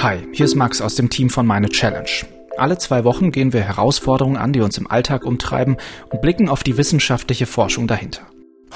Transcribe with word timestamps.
Hi, 0.00 0.18
hier 0.32 0.44
ist 0.44 0.54
Max 0.54 0.80
aus 0.80 0.94
dem 0.94 1.10
Team 1.10 1.28
von 1.28 1.44
Meine 1.44 1.70
Challenge. 1.70 2.08
Alle 2.56 2.78
zwei 2.78 3.02
Wochen 3.02 3.32
gehen 3.32 3.52
wir 3.52 3.62
Herausforderungen 3.62 4.36
an, 4.36 4.52
die 4.52 4.60
uns 4.60 4.78
im 4.78 4.88
Alltag 4.88 5.24
umtreiben 5.26 5.76
und 6.10 6.22
blicken 6.22 6.48
auf 6.48 6.62
die 6.62 6.76
wissenschaftliche 6.76 7.46
Forschung 7.46 7.88
dahinter. 7.88 8.22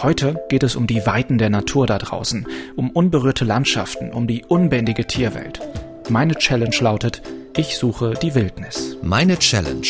Heute 0.02 0.42
geht 0.48 0.64
es 0.64 0.74
um 0.74 0.88
die 0.88 1.06
Weiten 1.06 1.38
der 1.38 1.48
Natur 1.48 1.86
da 1.86 1.98
draußen, 1.98 2.48
um 2.74 2.90
unberührte 2.90 3.44
Landschaften, 3.44 4.10
um 4.10 4.26
die 4.26 4.44
unbändige 4.44 5.06
Tierwelt. 5.06 5.60
Meine 6.08 6.34
Challenge 6.34 6.76
lautet, 6.80 7.22
ich 7.56 7.76
suche 7.76 8.14
die 8.20 8.34
Wildnis. 8.34 8.96
Meine 9.00 9.38
Challenge, 9.38 9.86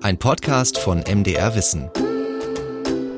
ein 0.00 0.18
Podcast 0.18 0.78
von 0.78 1.04
MDR 1.08 1.54
Wissen. 1.54 1.90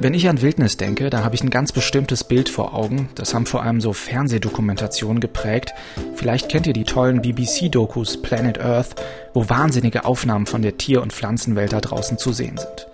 Wenn 0.00 0.12
ich 0.12 0.28
an 0.28 0.42
Wildnis 0.42 0.76
denke, 0.76 1.08
da 1.08 1.24
habe 1.24 1.34
ich 1.34 1.42
ein 1.42 1.50
ganz 1.50 1.72
bestimmtes 1.72 2.24
Bild 2.24 2.48
vor 2.48 2.74
Augen. 2.74 3.08
Das 3.14 3.32
haben 3.32 3.46
vor 3.46 3.62
allem 3.62 3.80
so 3.80 3.92
Fernsehdokumentationen 3.92 5.20
geprägt. 5.20 5.72
Vielleicht 6.14 6.48
kennt 6.48 6.66
ihr 6.66 6.72
die 6.72 6.84
tollen 6.84 7.22
BBC-Dokus 7.22 8.20
Planet 8.20 8.60
Earth, 8.60 8.96
wo 9.32 9.48
wahnsinnige 9.48 10.04
Aufnahmen 10.04 10.46
von 10.46 10.62
der 10.62 10.76
Tier- 10.76 11.00
und 11.00 11.12
Pflanzenwelt 11.12 11.72
da 11.72 11.80
draußen 11.80 12.18
zu 12.18 12.32
sehen 12.32 12.58
sind. 12.58 12.88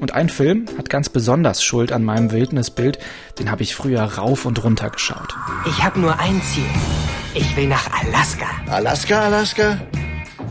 Und 0.00 0.14
ein 0.14 0.28
Film 0.28 0.66
hat 0.78 0.88
ganz 0.88 1.08
besonders 1.08 1.62
Schuld 1.62 1.92
an 1.92 2.04
meinem 2.04 2.30
Wildnisbild, 2.30 2.98
den 3.38 3.50
habe 3.50 3.62
ich 3.62 3.74
früher 3.74 4.02
rauf 4.02 4.44
und 4.44 4.62
runter 4.62 4.90
geschaut. 4.90 5.34
Ich 5.66 5.82
habe 5.82 6.00
nur 6.00 6.18
ein 6.18 6.40
Ziel. 6.42 6.64
Ich 7.34 7.56
will 7.56 7.66
nach 7.66 7.88
Alaska. 8.00 8.46
Alaska, 8.68 9.24
Alaska? 9.26 9.78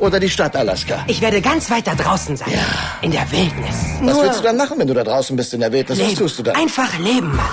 Oder 0.03 0.19
die 0.19 0.29
Stadt 0.29 0.53
Alaska? 0.57 1.05
Ich 1.07 1.21
werde 1.21 1.39
ganz 1.39 1.71
weit 1.71 1.87
da 1.87 1.95
draußen 1.95 2.35
sein. 2.35 2.51
Ja. 2.51 2.59
In 3.01 3.11
der 3.11 3.31
Wildnis. 3.31 3.73
Was 4.01 4.13
Nur 4.13 4.23
willst 4.25 4.39
du 4.41 4.43
dann 4.43 4.57
machen, 4.57 4.77
wenn 4.77 4.87
du 4.87 4.93
da 4.93 5.05
draußen 5.05 5.33
bist 5.37 5.53
in 5.53 5.61
der 5.61 5.71
Wildnis? 5.71 5.97
leben. 5.97 6.11
Was 6.11 6.19
tust 6.19 6.39
du 6.39 6.43
da? 6.43 6.51
Einfach 6.51 6.99
leben, 6.99 7.33
Mann. 7.33 7.45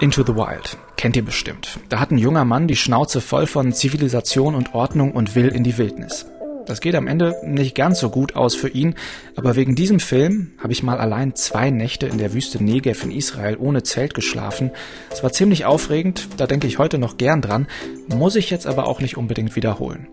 Into 0.00 0.24
the 0.26 0.34
Wild. 0.34 0.78
Kennt 0.96 1.16
ihr 1.16 1.24
bestimmt. 1.24 1.78
Da 1.90 2.00
hat 2.00 2.10
ein 2.10 2.16
junger 2.16 2.46
Mann 2.46 2.66
die 2.66 2.76
Schnauze 2.76 3.20
voll 3.20 3.46
von 3.46 3.74
Zivilisation 3.74 4.54
und 4.54 4.74
Ordnung 4.74 5.12
und 5.12 5.34
will 5.34 5.48
in 5.48 5.64
die 5.64 5.76
Wildnis. 5.76 6.24
Das 6.64 6.80
geht 6.80 6.94
am 6.94 7.06
Ende 7.06 7.36
nicht 7.44 7.74
ganz 7.74 8.00
so 8.00 8.08
gut 8.08 8.36
aus 8.36 8.54
für 8.54 8.68
ihn, 8.70 8.94
aber 9.36 9.54
wegen 9.54 9.74
diesem 9.74 10.00
Film 10.00 10.52
habe 10.62 10.72
ich 10.72 10.82
mal 10.82 10.96
allein 10.96 11.34
zwei 11.34 11.68
Nächte 11.68 12.06
in 12.06 12.16
der 12.16 12.32
Wüste 12.32 12.64
Negev 12.64 13.04
in 13.04 13.10
Israel 13.10 13.58
ohne 13.58 13.82
Zelt 13.82 14.14
geschlafen. 14.14 14.70
Es 15.10 15.22
war 15.22 15.32
ziemlich 15.32 15.66
aufregend, 15.66 16.28
da 16.38 16.46
denke 16.46 16.68
ich 16.68 16.78
heute 16.78 16.96
noch 16.96 17.18
gern 17.18 17.42
dran, 17.42 17.66
muss 18.08 18.34
ich 18.36 18.48
jetzt 18.48 18.66
aber 18.66 18.86
auch 18.86 19.00
nicht 19.00 19.18
unbedingt 19.18 19.56
wiederholen. 19.56 20.08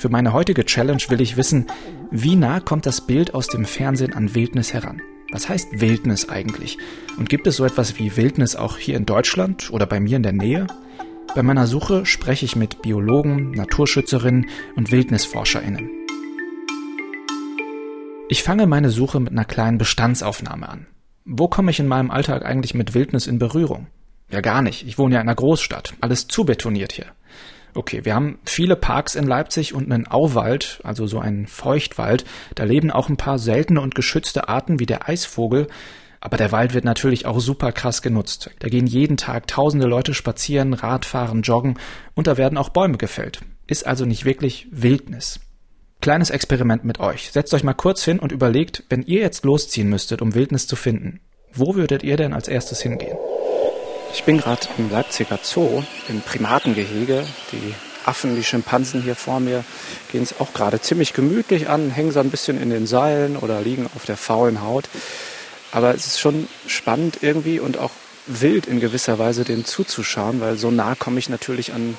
Für 0.00 0.08
meine 0.08 0.32
heutige 0.32 0.64
Challenge 0.64 1.02
will 1.10 1.20
ich 1.20 1.36
wissen, 1.36 1.66
wie 2.10 2.34
nah 2.34 2.60
kommt 2.60 2.86
das 2.86 3.02
Bild 3.02 3.34
aus 3.34 3.48
dem 3.48 3.66
Fernsehen 3.66 4.14
an 4.14 4.34
Wildnis 4.34 4.72
heran? 4.72 5.02
Was 5.30 5.50
heißt 5.50 5.78
Wildnis 5.82 6.30
eigentlich? 6.30 6.78
Und 7.18 7.28
gibt 7.28 7.46
es 7.46 7.56
so 7.56 7.66
etwas 7.66 7.98
wie 7.98 8.16
Wildnis 8.16 8.56
auch 8.56 8.78
hier 8.78 8.96
in 8.96 9.04
Deutschland 9.04 9.70
oder 9.70 9.84
bei 9.84 10.00
mir 10.00 10.16
in 10.16 10.22
der 10.22 10.32
Nähe? 10.32 10.68
Bei 11.34 11.42
meiner 11.42 11.66
Suche 11.66 12.06
spreche 12.06 12.46
ich 12.46 12.56
mit 12.56 12.80
Biologen, 12.80 13.50
Naturschützerinnen 13.50 14.46
und 14.74 14.90
Wildnisforscherinnen. 14.90 15.90
Ich 18.30 18.42
fange 18.42 18.66
meine 18.66 18.88
Suche 18.88 19.20
mit 19.20 19.32
einer 19.32 19.44
kleinen 19.44 19.76
Bestandsaufnahme 19.76 20.66
an. 20.66 20.86
Wo 21.26 21.46
komme 21.46 21.72
ich 21.72 21.78
in 21.78 21.88
meinem 21.88 22.10
Alltag 22.10 22.46
eigentlich 22.46 22.72
mit 22.72 22.94
Wildnis 22.94 23.26
in 23.26 23.38
Berührung? 23.38 23.88
Ja, 24.30 24.40
gar 24.40 24.62
nicht. 24.62 24.86
Ich 24.86 24.96
wohne 24.96 25.16
ja 25.16 25.20
in 25.20 25.28
einer 25.28 25.36
Großstadt. 25.36 25.92
Alles 26.00 26.26
zu 26.26 26.46
betoniert 26.46 26.92
hier. 26.92 27.12
Okay, 27.74 28.04
wir 28.04 28.14
haben 28.14 28.38
viele 28.44 28.76
Parks 28.76 29.14
in 29.14 29.26
Leipzig 29.26 29.74
und 29.74 29.90
einen 29.90 30.06
Auwald, 30.06 30.80
also 30.82 31.06
so 31.06 31.20
einen 31.20 31.46
Feuchtwald. 31.46 32.24
Da 32.54 32.64
leben 32.64 32.90
auch 32.90 33.08
ein 33.08 33.16
paar 33.16 33.38
seltene 33.38 33.80
und 33.80 33.94
geschützte 33.94 34.48
Arten 34.48 34.80
wie 34.80 34.86
der 34.86 35.08
Eisvogel. 35.08 35.68
Aber 36.20 36.36
der 36.36 36.52
Wald 36.52 36.74
wird 36.74 36.84
natürlich 36.84 37.24
auch 37.24 37.40
super 37.40 37.72
krass 37.72 38.02
genutzt. 38.02 38.50
Da 38.58 38.68
gehen 38.68 38.86
jeden 38.86 39.16
Tag 39.16 39.46
tausende 39.46 39.86
Leute 39.86 40.12
spazieren, 40.12 40.74
Radfahren, 40.74 41.42
joggen 41.42 41.78
und 42.14 42.26
da 42.26 42.36
werden 42.36 42.58
auch 42.58 42.68
Bäume 42.68 42.98
gefällt. 42.98 43.40
Ist 43.66 43.86
also 43.86 44.04
nicht 44.04 44.24
wirklich 44.24 44.68
Wildnis. 44.70 45.40
Kleines 46.02 46.30
Experiment 46.30 46.84
mit 46.84 47.00
euch. 47.00 47.30
Setzt 47.30 47.54
euch 47.54 47.64
mal 47.64 47.74
kurz 47.74 48.04
hin 48.04 48.18
und 48.18 48.32
überlegt, 48.32 48.84
wenn 48.90 49.02
ihr 49.02 49.20
jetzt 49.20 49.44
losziehen 49.44 49.88
müsstet, 49.88 50.20
um 50.20 50.34
Wildnis 50.34 50.66
zu 50.66 50.76
finden, 50.76 51.20
wo 51.52 51.74
würdet 51.74 52.02
ihr 52.02 52.16
denn 52.16 52.32
als 52.32 52.48
erstes 52.48 52.80
hingehen? 52.80 53.16
Ich 54.12 54.24
bin 54.24 54.38
gerade 54.38 54.66
im 54.76 54.90
Leipziger 54.90 55.38
Zoo, 55.42 55.82
im 56.08 56.20
Primatengehege. 56.20 57.24
Die 57.52 57.74
Affen, 58.04 58.34
die 58.34 58.42
Schimpansen 58.42 59.02
hier 59.02 59.14
vor 59.14 59.40
mir 59.40 59.64
gehen 60.10 60.22
es 60.22 60.40
auch 60.40 60.52
gerade 60.52 60.80
ziemlich 60.80 61.12
gemütlich 61.12 61.68
an, 61.68 61.90
hängen 61.90 62.12
so 62.12 62.20
ein 62.20 62.30
bisschen 62.30 62.60
in 62.60 62.70
den 62.70 62.86
Seilen 62.86 63.36
oder 63.36 63.60
liegen 63.60 63.88
auf 63.94 64.04
der 64.04 64.16
faulen 64.16 64.62
Haut. 64.62 64.88
Aber 65.72 65.94
es 65.94 66.06
ist 66.06 66.20
schon 66.20 66.48
spannend 66.66 67.18
irgendwie 67.22 67.60
und 67.60 67.78
auch 67.78 67.92
wild 68.26 68.66
in 68.66 68.80
gewisser 68.80 69.18
Weise 69.18 69.44
denen 69.44 69.64
zuzuschauen, 69.64 70.40
weil 70.40 70.56
so 70.56 70.70
nah 70.70 70.94
komme 70.94 71.18
ich 71.18 71.28
natürlich 71.28 71.72
an 71.72 71.96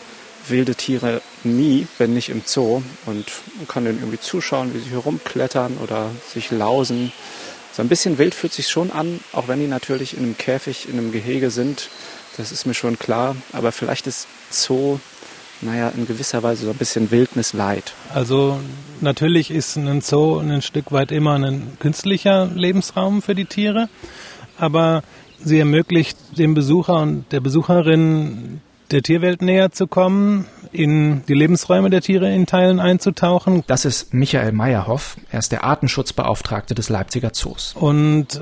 wilde 0.47 0.75
Tiere 0.75 1.22
nie, 1.43 1.88
wenn 1.97 2.13
nicht 2.13 2.29
im 2.29 2.41
Zoo 2.45 2.81
und 3.05 3.25
kann 3.67 3.85
denen 3.85 3.99
irgendwie 3.99 4.19
zuschauen, 4.19 4.73
wie 4.73 4.79
sie 4.79 4.89
hier 4.89 4.99
rumklettern 4.99 5.78
oder 5.78 6.09
sich 6.33 6.51
lausen. 6.51 7.11
So 7.74 7.82
ein 7.82 7.88
bisschen 7.88 8.18
wild 8.18 8.36
fühlt 8.36 8.52
sich 8.52 8.68
schon 8.68 8.92
an, 8.92 9.22
auch 9.32 9.48
wenn 9.48 9.59
die 9.59 9.68
natürlich 9.68 10.18
in 10.18 10.24
einem 10.24 10.38
Käfig, 10.38 10.90
in 10.90 10.98
einem 10.98 11.12
Gehege 11.12 11.52
sind. 11.52 11.90
Das 12.36 12.52
ist 12.52 12.66
mir 12.66 12.74
schon 12.74 13.00
klar. 13.00 13.36
Aber 13.54 13.72
vielleicht 13.72 14.08
ist 14.08 14.28
Zoo, 14.50 15.00
naja, 15.62 15.90
in 15.96 16.06
gewisser 16.06 16.44
Weise 16.44 16.66
so 16.66 16.72
ein 16.72 16.78
bisschen 16.78 17.12
Wildnis 17.12 17.54
leid. 17.54 17.94
Also 18.14 18.59
natürlich 19.00 19.52
ist 19.52 19.78
ein 19.78 20.02
Zoo 20.02 20.40
ein 20.40 20.62
Stück 20.62 20.92
weit 20.92 21.12
immer 21.12 21.36
ein 21.36 21.78
künstlicher 21.80 22.48
Lebensraum 22.48 23.22
für 23.22 23.36
die 23.36 23.46
Tiere, 23.46 23.88
aber 24.58 25.03
sie 25.40 25.59
ermöglicht 25.59 26.18
dem 26.38 26.53
Besucher 26.53 27.02
und 27.02 27.26
der 27.32 27.40
Besucherin 27.40 28.62
der 28.91 29.02
Tierwelt 29.02 29.41
näher 29.41 29.72
zu 29.72 29.88
kommen, 29.88 30.46
in 30.72 31.24
die 31.28 31.34
Lebensräume 31.34 31.90
der 31.90 32.02
Tiere 32.02 32.34
in 32.34 32.46
Teilen 32.46 32.79
einzutauchen. 32.79 33.63
Das 33.68 33.85
ist 33.85 34.13
Michael 34.13 34.52
Meyerhoff. 34.52 35.18
Er 35.31 35.40
ist 35.40 35.52
der 35.52 35.63
Artenschutzbeauftragte 35.63 36.75
des 36.75 36.90
Leipziger 36.90 37.34
Zoos. 37.34 37.75
Und 37.78 38.41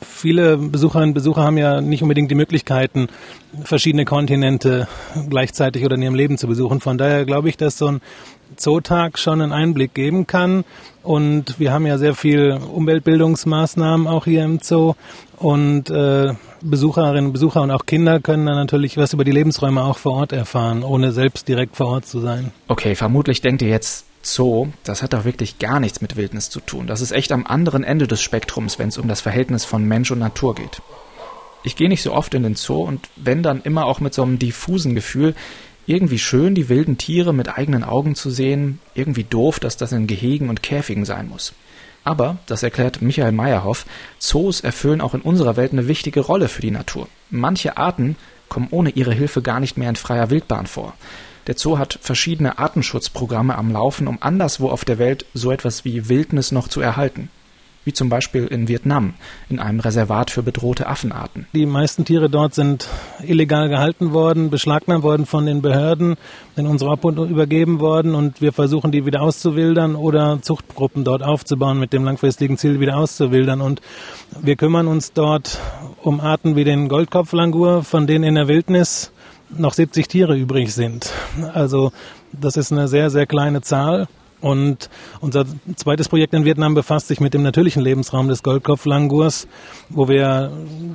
viele 0.00 0.56
Besucherinnen 0.56 1.10
und 1.10 1.14
Besucher 1.14 1.42
haben 1.42 1.58
ja 1.58 1.80
nicht 1.80 2.02
unbedingt 2.02 2.30
die 2.30 2.34
Möglichkeiten, 2.34 3.08
verschiedene 3.64 4.04
Kontinente 4.04 4.88
gleichzeitig 5.28 5.84
oder 5.84 5.96
in 5.96 6.02
ihrem 6.02 6.14
Leben 6.14 6.38
zu 6.38 6.46
besuchen. 6.46 6.80
Von 6.80 6.98
daher 6.98 7.24
glaube 7.24 7.48
ich, 7.48 7.56
dass 7.56 7.78
so 7.78 7.88
ein 7.88 8.00
Zootag 8.56 9.18
schon 9.18 9.40
einen 9.40 9.52
Einblick 9.52 9.94
geben 9.94 10.26
kann. 10.26 10.64
Und 11.02 11.58
wir 11.58 11.72
haben 11.72 11.86
ja 11.86 11.98
sehr 11.98 12.14
viel 12.14 12.58
Umweltbildungsmaßnahmen 12.72 14.06
auch 14.06 14.24
hier 14.24 14.44
im 14.44 14.60
Zoo. 14.60 14.94
Und 15.36 15.88
äh, 15.90 16.34
Besucherinnen 16.62 17.26
und 17.26 17.32
Besucher 17.32 17.62
und 17.62 17.70
auch 17.70 17.86
Kinder 17.86 18.20
können 18.20 18.46
dann 18.46 18.56
natürlich 18.56 18.96
was 18.96 19.12
über 19.14 19.24
die 19.24 19.32
Lebensräume 19.32 19.82
auch 19.82 19.98
vor 19.98 20.12
Ort 20.12 20.32
erfahren, 20.32 20.82
ohne 20.82 21.12
selbst 21.12 21.48
direkt 21.48 21.76
vor 21.76 21.86
Ort 21.86 22.06
zu 22.06 22.20
sein. 22.20 22.52
Okay, 22.68 22.94
vermutlich 22.94 23.40
denkt 23.40 23.62
ihr 23.62 23.68
jetzt, 23.68 24.04
Zoo, 24.22 24.68
das 24.84 25.02
hat 25.02 25.14
doch 25.14 25.24
wirklich 25.24 25.58
gar 25.58 25.80
nichts 25.80 26.02
mit 26.02 26.16
Wildnis 26.16 26.50
zu 26.50 26.60
tun. 26.60 26.86
Das 26.86 27.00
ist 27.00 27.12
echt 27.12 27.32
am 27.32 27.46
anderen 27.46 27.84
Ende 27.84 28.06
des 28.06 28.20
Spektrums, 28.20 28.78
wenn 28.78 28.88
es 28.88 28.98
um 28.98 29.08
das 29.08 29.22
Verhältnis 29.22 29.64
von 29.64 29.84
Mensch 29.84 30.10
und 30.10 30.18
Natur 30.18 30.54
geht. 30.54 30.82
Ich 31.62 31.76
gehe 31.76 31.88
nicht 31.88 32.02
so 32.02 32.12
oft 32.12 32.34
in 32.34 32.42
den 32.42 32.54
Zoo 32.54 32.82
und 32.82 33.08
wenn 33.16 33.42
dann 33.42 33.62
immer 33.62 33.86
auch 33.86 34.00
mit 34.00 34.12
so 34.12 34.22
einem 34.22 34.38
diffusen 34.38 34.94
Gefühl, 34.94 35.34
irgendwie 35.90 36.18
schön, 36.18 36.54
die 36.54 36.68
wilden 36.68 36.98
Tiere 36.98 37.34
mit 37.34 37.58
eigenen 37.58 37.82
Augen 37.84 38.14
zu 38.14 38.30
sehen, 38.30 38.78
irgendwie 38.94 39.24
doof, 39.24 39.58
dass 39.58 39.76
das 39.76 39.92
in 39.92 40.06
Gehegen 40.06 40.48
und 40.48 40.62
Käfigen 40.62 41.04
sein 41.04 41.28
muss. 41.28 41.52
Aber, 42.04 42.38
das 42.46 42.62
erklärt 42.62 43.02
Michael 43.02 43.32
Meyerhoff, 43.32 43.84
Zoos 44.18 44.60
erfüllen 44.60 45.00
auch 45.00 45.14
in 45.14 45.20
unserer 45.20 45.56
Welt 45.56 45.72
eine 45.72 45.88
wichtige 45.88 46.20
Rolle 46.20 46.48
für 46.48 46.62
die 46.62 46.70
Natur. 46.70 47.08
Manche 47.28 47.76
Arten 47.76 48.16
kommen 48.48 48.68
ohne 48.70 48.90
ihre 48.90 49.12
Hilfe 49.12 49.42
gar 49.42 49.60
nicht 49.60 49.76
mehr 49.76 49.90
in 49.90 49.96
freier 49.96 50.30
Wildbahn 50.30 50.66
vor. 50.66 50.94
Der 51.46 51.58
Zoo 51.58 51.78
hat 51.78 51.98
verschiedene 52.00 52.58
Artenschutzprogramme 52.58 53.56
am 53.56 53.72
Laufen, 53.72 54.06
um 54.06 54.18
anderswo 54.20 54.70
auf 54.70 54.84
der 54.84 54.98
Welt 54.98 55.26
so 55.34 55.50
etwas 55.50 55.84
wie 55.84 56.08
Wildnis 56.08 56.52
noch 56.52 56.68
zu 56.68 56.80
erhalten. 56.80 57.28
Wie 57.84 57.92
zum 57.94 58.10
Beispiel 58.10 58.46
in 58.46 58.68
Vietnam, 58.68 59.14
in 59.48 59.58
einem 59.58 59.80
Reservat 59.80 60.30
für 60.30 60.42
bedrohte 60.42 60.86
Affenarten. 60.86 61.46
Die 61.54 61.64
meisten 61.64 62.04
Tiere 62.04 62.28
dort 62.28 62.54
sind 62.54 62.88
illegal 63.22 63.70
gehalten 63.70 64.12
worden, 64.12 64.50
beschlagnahmt 64.50 65.02
worden 65.02 65.24
von 65.24 65.46
den 65.46 65.62
Behörden, 65.62 66.16
in 66.56 66.66
unsere 66.66 66.90
Obhut 66.90 67.16
übergeben 67.16 67.80
worden 67.80 68.14
und 68.14 68.42
wir 68.42 68.52
versuchen 68.52 68.92
die 68.92 69.06
wieder 69.06 69.22
auszuwildern 69.22 69.96
oder 69.96 70.42
Zuchtgruppen 70.42 71.04
dort 71.04 71.22
aufzubauen 71.22 71.80
mit 71.80 71.92
dem 71.94 72.04
langfristigen 72.04 72.58
Ziel 72.58 72.80
wieder 72.80 72.98
auszuwildern. 72.98 73.62
Und 73.62 73.80
wir 74.42 74.56
kümmern 74.56 74.86
uns 74.86 75.12
dort 75.14 75.58
um 76.02 76.20
Arten 76.20 76.56
wie 76.56 76.64
den 76.64 76.88
Goldkopflangur, 76.88 77.82
von 77.84 78.06
denen 78.06 78.24
in 78.24 78.34
der 78.34 78.48
Wildnis 78.48 79.10
noch 79.48 79.72
70 79.72 80.06
Tiere 80.08 80.36
übrig 80.36 80.72
sind. 80.74 81.10
Also 81.54 81.92
das 82.32 82.56
ist 82.56 82.72
eine 82.72 82.88
sehr, 82.88 83.10
sehr 83.10 83.26
kleine 83.26 83.62
Zahl. 83.62 84.06
Und 84.40 84.88
unser 85.20 85.44
zweites 85.76 86.08
Projekt 86.08 86.32
in 86.32 86.44
Vietnam 86.44 86.74
befasst 86.74 87.08
sich 87.08 87.20
mit 87.20 87.34
dem 87.34 87.42
natürlichen 87.42 87.82
Lebensraum 87.82 88.28
des 88.28 88.42
Goldkopflangurs, 88.42 89.46
wo 89.90 90.08
wir 90.08 90.50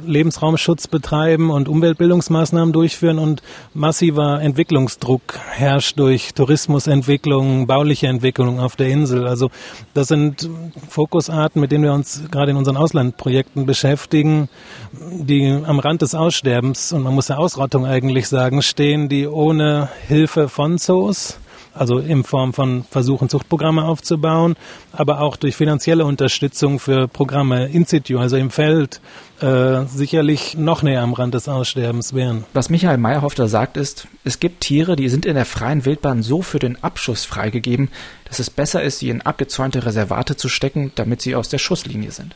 Lebensraumschutz 0.06 0.88
betreiben 0.88 1.52
und 1.52 1.68
Umweltbildungsmaßnahmen 1.68 2.74
durchführen 2.74 3.20
und 3.20 3.44
massiver 3.74 4.42
Entwicklungsdruck 4.42 5.40
herrscht 5.52 6.00
durch 6.00 6.34
Tourismusentwicklung, 6.34 7.68
bauliche 7.68 8.08
Entwicklung 8.08 8.60
auf 8.60 8.76
der 8.76 8.90
Insel. 8.90 9.28
Also 9.28 9.52
das 9.94 10.08
sind 10.08 10.50
Fokusarten, 10.90 11.62
mit 11.62 11.72
denen 11.72 11.84
wir 11.84 11.94
uns 11.94 12.24
gerade 12.32 12.52
in 12.52 12.58
unseren 12.58 12.78
Auslandprojekten 12.78 13.66
beschäftigen, 13.66 14.50
die 14.92 15.46
am 15.66 15.80
Rand 15.80 16.02
des 16.02 16.16
Aussterbens 16.16 16.94
und 16.94 17.04
man 17.04 17.14
muss 17.14 17.28
der 17.28 17.38
Ausrottung 17.38 17.86
eigentlich 17.86 18.28
sagen, 18.28 18.62
stehen, 18.62 19.08
die 19.08 19.28
ohne 19.28 19.90
Hilfe 20.08 20.50
von 20.50 20.78
Zoos 20.78 21.38
also 21.75 22.00
in 22.00 22.24
Form 22.24 22.54
von 22.54 22.83
Versuchen, 22.83 23.30
Zuchtprogramme 23.30 23.83
aufzubauen, 23.83 24.56
aber 24.92 25.22
auch 25.22 25.36
durch 25.36 25.56
finanzielle 25.56 26.06
Unterstützung 26.06 26.80
für 26.80 27.07
Programme 27.07 27.68
in 27.68 27.86
situ, 27.86 28.18
also 28.18 28.38
im 28.38 28.50
Feld, 28.50 29.01
äh, 29.42 29.86
sicherlich 29.86 30.57
noch 30.57 30.81
näher 30.81 31.01
am 31.01 31.13
Rand 31.13 31.33
des 31.33 31.50
Aussterbens 31.50 32.13
wären. 32.13 32.45
Was 32.54 32.69
Michael 32.69 32.98
Meyerhoff 32.98 33.36
da 33.36 33.48
sagt, 33.48 33.77
ist, 33.77 34.07
es 34.24 34.39
gibt 34.39 34.62
Tiere, 34.62 34.95
die 34.95 35.10
sind 35.10 35.25
in 35.25 35.36
der 35.36 35.45
freien 35.45 35.86
Wildbahn 35.86 36.24
so 36.24 36.42
für 36.42 36.60
den 36.60 36.81
Abschuss 36.81 37.25
freigegeben, 37.25 37.89
dass 38.25 38.39
es 38.39 38.50
besser 38.50 38.81
ist, 38.81 39.00
sie 39.00 39.10
in 39.10 39.22
abgezäunte 39.22 39.86
Reservate 39.86 40.38
zu 40.38 40.48
stecken, 40.48 40.92
damit 40.95 41.22
sie 41.22 41.36
aus 41.36 41.50
der 41.50 41.57
Schusslinie 41.57 42.12
sind. 42.12 42.36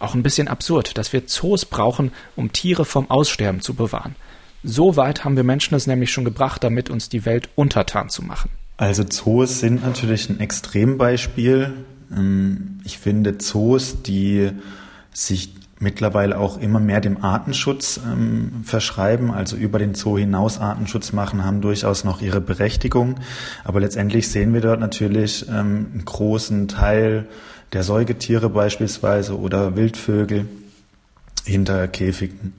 Auch 0.00 0.14
ein 0.14 0.22
bisschen 0.22 0.48
absurd, 0.48 0.98
dass 0.98 1.12
wir 1.12 1.26
Zoos 1.26 1.66
brauchen, 1.66 2.10
um 2.34 2.52
Tiere 2.52 2.84
vom 2.84 3.10
Aussterben 3.10 3.60
zu 3.60 3.74
bewahren. 3.74 4.16
So 4.62 4.96
weit 4.96 5.24
haben 5.24 5.36
wir 5.36 5.44
Menschen 5.44 5.74
es 5.74 5.86
nämlich 5.86 6.12
schon 6.12 6.24
gebracht, 6.24 6.62
damit 6.62 6.90
uns 6.90 7.08
die 7.08 7.24
Welt 7.24 7.48
untertan 7.54 8.08
zu 8.08 8.22
machen. 8.22 8.50
Also 8.76 9.04
Zoos 9.04 9.60
sind 9.60 9.84
natürlich 9.84 10.28
ein 10.28 10.40
Extrembeispiel. 10.40 11.72
Ähm, 12.14 12.80
ich 12.84 12.98
finde 12.98 13.38
Zoos, 13.38 14.02
die 14.02 14.50
sich 15.12 15.54
mittlerweile 15.80 16.38
auch 16.38 16.60
immer 16.60 16.78
mehr 16.78 17.00
dem 17.00 17.24
Artenschutz 17.24 18.00
ähm, 18.04 18.62
verschreiben, 18.64 19.30
also 19.30 19.56
über 19.56 19.78
den 19.78 19.94
Zoo 19.94 20.18
hinaus 20.18 20.58
Artenschutz 20.58 21.12
machen, 21.12 21.44
haben 21.44 21.62
durchaus 21.62 22.04
noch 22.04 22.20
ihre 22.20 22.40
Berechtigung. 22.40 23.16
Aber 23.64 23.80
letztendlich 23.80 24.28
sehen 24.28 24.52
wir 24.52 24.60
dort 24.60 24.80
natürlich 24.80 25.48
ähm, 25.48 25.86
einen 25.92 26.04
großen 26.04 26.68
Teil 26.68 27.26
der 27.72 27.82
Säugetiere 27.82 28.50
beispielsweise 28.50 29.38
oder 29.38 29.74
Wildvögel 29.74 30.46
hinter 31.44 31.88
Käfigen. 31.88 32.52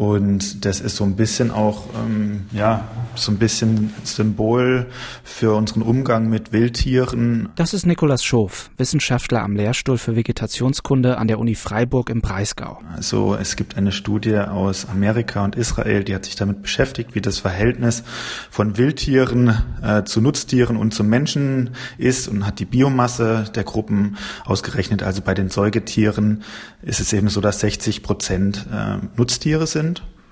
Und 0.00 0.64
das 0.64 0.80
ist 0.80 0.96
so 0.96 1.04
ein 1.04 1.14
bisschen 1.14 1.50
auch, 1.50 1.84
ähm, 1.94 2.46
ja, 2.52 2.88
so 3.16 3.30
ein 3.32 3.36
bisschen 3.36 3.92
Symbol 4.02 4.86
für 5.24 5.54
unseren 5.54 5.82
Umgang 5.82 6.30
mit 6.30 6.54
Wildtieren. 6.54 7.50
Das 7.56 7.74
ist 7.74 7.84
Nikolaus 7.84 8.24
Schof, 8.24 8.70
Wissenschaftler 8.78 9.42
am 9.42 9.54
Lehrstuhl 9.56 9.98
für 9.98 10.16
Vegetationskunde 10.16 11.18
an 11.18 11.28
der 11.28 11.38
Uni 11.38 11.54
Freiburg 11.54 12.08
im 12.08 12.22
Breisgau. 12.22 12.80
Also 12.96 13.34
es 13.34 13.56
gibt 13.56 13.76
eine 13.76 13.92
Studie 13.92 14.38
aus 14.38 14.88
Amerika 14.88 15.44
und 15.44 15.54
Israel, 15.54 16.02
die 16.02 16.14
hat 16.14 16.24
sich 16.24 16.34
damit 16.34 16.62
beschäftigt, 16.62 17.14
wie 17.14 17.20
das 17.20 17.38
Verhältnis 17.38 18.02
von 18.50 18.78
Wildtieren 18.78 19.54
äh, 19.82 20.04
zu 20.04 20.22
Nutztieren 20.22 20.78
und 20.78 20.94
zu 20.94 21.04
Menschen 21.04 21.72
ist 21.98 22.26
und 22.26 22.46
hat 22.46 22.58
die 22.58 22.64
Biomasse 22.64 23.50
der 23.54 23.64
Gruppen 23.64 24.16
ausgerechnet. 24.46 25.02
Also 25.02 25.20
bei 25.20 25.34
den 25.34 25.50
Säugetieren 25.50 26.42
ist 26.80 27.00
es 27.00 27.12
eben 27.12 27.28
so, 27.28 27.42
dass 27.42 27.60
60 27.60 28.02
Prozent 28.02 28.66
äh, 28.72 28.96
Nutztiere 29.18 29.66
sind 29.66 29.89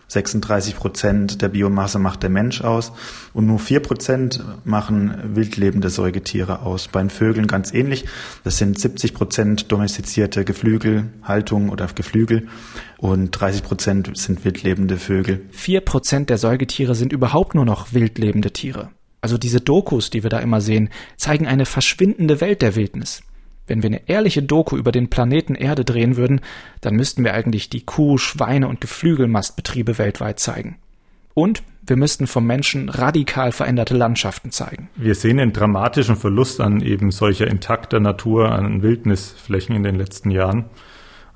36 0.09 0.77
Prozent 0.77 1.43
der 1.43 1.49
Biomasse 1.49 1.99
macht 1.99 2.23
der 2.23 2.31
Mensch 2.31 2.63
aus 2.63 2.93
und 3.35 3.47
nur 3.47 3.59
vier 3.59 3.81
Prozent 3.81 4.43
machen 4.65 5.37
wildlebende 5.37 5.91
Säugetiere 5.91 6.63
aus. 6.63 6.89
Bei 6.89 7.01
den 7.01 7.11
Vögeln 7.11 7.47
ganz 7.47 7.73
ähnlich. 7.75 8.07
Das 8.43 8.57
sind 8.57 8.79
70 8.79 9.13
Prozent 9.13 9.71
domestizierte 9.71 10.45
Geflügelhaltung 10.45 11.69
oder 11.69 11.87
Geflügel 11.95 12.49
und 12.97 13.31
30 13.33 13.63
Prozent 13.63 14.17
sind 14.17 14.45
wildlebende 14.45 14.97
Vögel. 14.97 15.43
Vier 15.51 15.83
Prozent 15.83 16.31
der 16.31 16.39
Säugetiere 16.39 16.95
sind 16.95 17.13
überhaupt 17.13 17.55
nur 17.55 17.67
noch 17.67 17.93
wildlebende 17.93 18.51
Tiere. 18.51 18.91
Also 19.21 19.37
diese 19.37 19.61
Dokus, 19.61 20.11
die 20.11 20.23
wir 20.23 20.31
da 20.31 20.39
immer 20.39 20.61
sehen, 20.61 20.91
zeigen 21.17 21.47
eine 21.47 21.67
verschwindende 21.67 22.41
Welt 22.41 22.63
der 22.63 22.77
Wildnis. 22.77 23.23
Wenn 23.69 23.83
wir 23.83 23.89
eine 23.89 24.09
ehrliche 24.09 24.43
Doku 24.43 24.77
über 24.77 24.93
den 24.93 25.09
Planeten 25.09 25.55
Erde 25.55 25.85
drehen 25.85 26.17
würden, 26.17 26.41
dann 26.81 26.95
müssten 26.95 27.25
wir 27.25 27.35
eigentlich 27.35 27.71
die 27.71 27.85
Kuh-, 27.85 28.19
Schweine- 28.19 28.69
und 28.69 28.81
Geflügelmastbetriebe 28.81 29.99
weltweit 29.99 30.41
zeigen. 30.41 30.77
Und 31.35 31.63
wir 31.87 31.97
müssten 31.97 32.27
vom 32.27 32.47
Menschen 32.47 32.89
radikal 32.89 33.53
veränderte 33.53 33.97
Landschaften 33.97 34.51
zeigen. 34.51 34.91
Wir 34.97 35.15
sehen 35.15 35.39
einen 35.39 35.53
dramatischen 35.53 36.17
Verlust 36.17 36.61
an 36.61 36.81
eben 36.81 37.11
solcher 37.11 37.47
intakter 37.47 38.01
Natur, 38.01 38.51
an 38.51 38.83
Wildnisflächen 38.83 39.77
in 39.77 39.85
den 39.85 39.95
letzten 39.95 40.31
Jahren. 40.31 40.65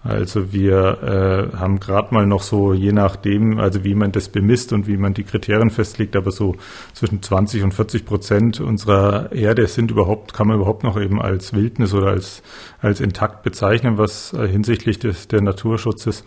Also 0.05 0.53
wir 0.53 1.53
äh, 1.53 1.57
haben 1.57 1.79
gerade 1.79 2.13
mal 2.13 2.27
noch 2.27 2.43
so, 2.43 2.73
je 2.73 2.93
nachdem, 2.93 3.59
also 3.59 3.85
wie 3.85 3.95
man 3.95 4.11
das 4.11 4.29
bemisst 4.29 4.73
und 4.73 4.89
wie 4.89 4.97
man 4.97 5.15
die 5.15 5.23
Kriterien 5.23 5.71
festlegt, 5.71 6.17
aber 6.17 6.33
so 6.33 6.57
zwischen 6.93 7.23
20 7.23 7.63
und 7.63 7.73
40 7.73 8.05
Prozent 8.05 8.61
unserer 8.61 9.31
Erde 9.31 9.69
sind 9.69 9.93
überhaupt, 9.93 10.35
kann 10.35 10.49
man 10.49 10.57
überhaupt 10.57 10.83
noch 10.83 11.01
eben 11.01 11.23
als 11.23 11.53
Wildnis 11.53 11.95
oder 11.95 12.09
als, 12.09 12.43
als 12.81 13.01
intakt 13.01 13.45
bezeichnen, 13.45 13.97
was 13.97 14.33
äh, 14.33 14.49
hinsichtlich 14.49 14.99
des, 14.99 15.29
der 15.29 15.41
Naturschutzes 15.41 16.25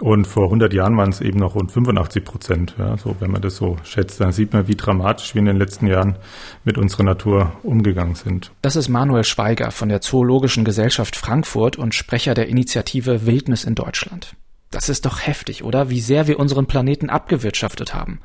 und 0.00 0.26
vor 0.26 0.44
100 0.44 0.72
Jahren 0.72 0.96
waren 0.96 1.10
es 1.10 1.20
eben 1.20 1.38
noch 1.38 1.54
rund 1.54 1.70
85 1.70 2.24
Prozent. 2.24 2.74
Ja, 2.78 2.96
so, 2.96 3.16
wenn 3.20 3.30
man 3.30 3.42
das 3.42 3.56
so 3.56 3.76
schätzt, 3.84 4.20
dann 4.20 4.32
sieht 4.32 4.52
man, 4.52 4.68
wie 4.68 4.74
dramatisch 4.74 5.34
wir 5.34 5.40
in 5.40 5.46
den 5.46 5.56
letzten 5.56 5.86
Jahren 5.86 6.16
mit 6.64 6.78
unserer 6.78 7.04
Natur 7.04 7.52
umgegangen 7.62 8.14
sind. 8.14 8.52
Das 8.62 8.76
ist 8.76 8.88
Manuel 8.88 9.24
Schweiger 9.24 9.70
von 9.70 9.88
der 9.88 10.00
Zoologischen 10.00 10.64
Gesellschaft 10.64 11.16
Frankfurt 11.16 11.76
und 11.76 11.94
Sprecher 11.94 12.34
der 12.34 12.48
Initiative 12.48 13.26
Wildnis 13.26 13.64
in 13.64 13.74
Deutschland. 13.74 14.34
Das 14.70 14.88
ist 14.88 15.04
doch 15.04 15.26
heftig, 15.26 15.64
oder? 15.64 15.90
Wie 15.90 16.00
sehr 16.00 16.26
wir 16.26 16.38
unseren 16.38 16.66
Planeten 16.66 17.10
abgewirtschaftet 17.10 17.94
haben. 17.94 18.20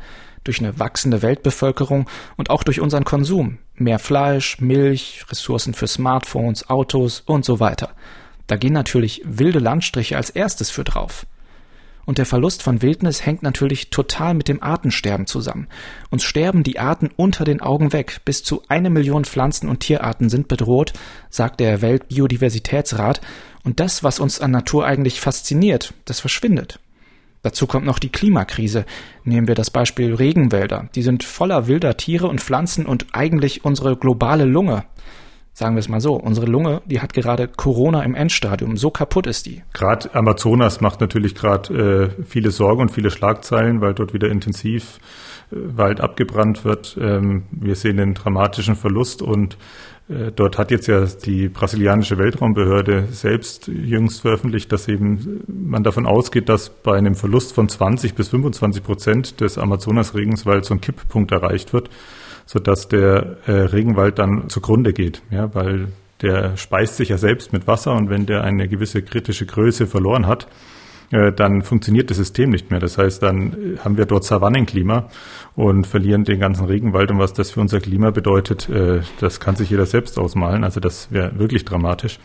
Durch 0.46 0.60
eine 0.60 0.80
wachsende 0.80 1.22
Weltbevölkerung 1.22 2.10
und 2.38 2.50
auch 2.50 2.64
durch 2.64 2.80
unseren 2.80 3.04
Konsum. 3.04 3.58
Mehr 3.76 4.00
Fleisch, 4.00 4.62
Milch, 4.62 5.26
Ressourcen 5.30 5.74
für 5.74 5.88
Smartphones, 5.88 6.70
Autos 6.70 7.20
und 7.20 7.44
so 7.44 7.60
weiter. 7.60 7.90
Da 8.48 8.56
gehen 8.56 8.72
natürlich 8.72 9.22
wilde 9.26 9.60
Landstriche 9.60 10.16
als 10.16 10.30
erstes 10.30 10.70
für 10.70 10.86
drauf. 10.86 11.28
Und 12.08 12.20
der 12.20 12.26
Verlust 12.26 12.64
von 12.64 12.82
Wildnis 12.82 13.26
hängt 13.26 13.44
natürlich 13.44 13.90
total 13.90 14.34
mit 14.34 14.48
dem 14.48 14.64
Artensterben 14.64 15.28
zusammen. 15.28 15.68
Uns 16.10 16.24
sterben 16.24 16.64
die 16.64 16.80
Arten 16.80 17.10
unter 17.18 17.44
den 17.44 17.60
Augen 17.60 17.92
weg. 17.92 18.22
Bis 18.24 18.44
zu 18.46 18.64
eine 18.70 18.90
Million 18.90 19.26
Pflanzen- 19.26 19.68
und 19.68 19.82
Tierarten 19.82 20.30
sind 20.30 20.48
bedroht, 20.48 20.94
sagt 21.30 21.60
der 21.60 21.82
Weltbiodiversitätsrat. 21.82 23.20
Und 23.66 23.82
das, 23.82 24.06
was 24.06 24.22
uns 24.22 24.40
an 24.40 24.52
Natur 24.52 24.86
eigentlich 24.86 25.20
fasziniert, 25.20 25.94
das 26.06 26.22
verschwindet. 26.22 26.80
Dazu 27.42 27.68
kommt 27.68 27.86
noch 27.86 28.00
die 28.00 28.10
Klimakrise. 28.10 28.86
Nehmen 29.26 29.50
wir 29.50 29.56
das 29.56 29.70
Beispiel 29.70 30.16
Regenwälder. 30.16 30.88
Die 30.96 31.04
sind 31.04 31.26
voller 31.26 31.68
wilder 31.68 31.98
Tiere 31.98 32.28
und 32.28 32.40
Pflanzen 32.40 32.86
und 32.86 33.08
eigentlich 33.12 33.66
unsere 33.66 33.98
globale 33.98 34.46
Lunge. 34.46 34.86
Sagen 35.58 35.74
wir 35.74 35.80
es 35.80 35.90
mal 35.90 36.02
so, 36.02 36.14
unsere 36.14 36.46
Lunge, 36.46 36.84
die 36.86 37.02
hat 37.02 37.14
gerade 37.14 37.48
Corona 37.48 38.04
im 38.04 38.14
Endstadium. 38.14 38.78
So 38.78 38.92
kaputt 38.92 39.26
ist 39.26 39.48
die. 39.48 39.64
Gerade 39.74 40.14
Amazonas 40.14 40.82
macht 40.82 41.02
natürlich 41.02 41.34
gerade 41.34 42.12
äh, 42.16 42.24
viele 42.26 42.52
Sorgen 42.52 42.82
und 42.82 42.92
viele 42.92 43.10
Schlagzeilen, 43.10 43.82
weil 43.82 43.96
dort 43.96 44.14
wieder 44.14 44.30
intensiv 44.30 45.00
äh, 45.52 45.56
Wald 45.56 46.00
abgebrannt 46.00 46.64
wird. 46.64 46.96
Ähm, 47.02 47.46
wir 47.50 47.74
sehen 47.74 47.98
den 47.98 48.14
dramatischen 48.14 48.76
Verlust 48.76 49.24
und 49.24 49.58
äh, 50.10 50.32
Dort 50.32 50.60
hat 50.60 50.70
jetzt 50.70 50.86
ja 50.86 51.04
die 51.06 51.50
brasilianische 51.50 52.20
Weltraumbehörde 52.20 53.08
selbst 53.10 53.68
jüngst 53.68 54.22
veröffentlicht, 54.22 54.72
dass 54.72 54.88
eben 54.88 55.42
man 55.48 55.82
davon 55.82 56.06
ausgeht, 56.06 56.50
dass 56.50 56.70
bei 56.70 56.96
einem 56.96 57.16
Verlust 57.16 57.54
von 57.54 57.68
20 57.68 58.14
bis 58.14 58.30
25 58.30 58.84
Prozent 58.84 59.42
des 59.42 59.58
Amazonas-Regenswalds 59.58 60.68
so 60.68 60.76
ein 60.76 60.82
Kipppunkt 60.82 61.32
erreicht 61.32 61.74
wird 61.74 61.90
sodass 62.48 62.88
der 62.88 63.38
äh, 63.46 63.52
Regenwald 63.52 64.18
dann 64.18 64.50
zugrunde 64.50 64.94
geht, 64.94 65.22
ja, 65.30 65.54
weil 65.54 65.90
der 66.24 66.58
speist 66.58 66.98
sich 66.98 67.10
ja 67.10 67.18
selbst 67.18 67.54
mit 67.54 67.68
Wasser 67.68 67.94
und 67.94 68.10
wenn 68.10 68.26
der 68.26 68.44
eine 68.44 68.68
gewisse 68.68 69.04
kritische 69.04 69.46
Größe 69.46 69.86
verloren 69.86 70.26
hat, 70.26 70.48
äh, 71.12 71.32
dann 71.32 71.62
funktioniert 71.62 72.10
das 72.10 72.18
System 72.18 72.50
nicht 72.50 72.72
mehr. 72.72 72.80
Das 72.80 72.98
heißt, 72.98 73.22
dann 73.22 73.54
äh, 73.54 73.78
haben 73.80 73.98
wir 73.98 74.06
dort 74.06 74.24
Savannenklima 74.24 75.10
und 75.56 75.86
verlieren 75.86 76.24
den 76.24 76.40
ganzen 76.40 76.66
Regenwald. 76.66 77.12
Und 77.12 77.20
was 77.20 77.34
das 77.34 77.52
für 77.52 77.62
unser 77.62 77.80
Klima 77.80 78.12
bedeutet, 78.12 78.68
äh, 78.70 79.02
das 79.20 79.40
kann 79.40 79.56
sich 79.56 79.70
jeder 79.70 79.86
selbst 79.86 80.18
ausmalen. 80.18 80.64
Also 80.64 80.80
das 80.80 81.12
wäre 81.12 81.38
wirklich 81.38 81.64
dramatisch. 81.64 82.20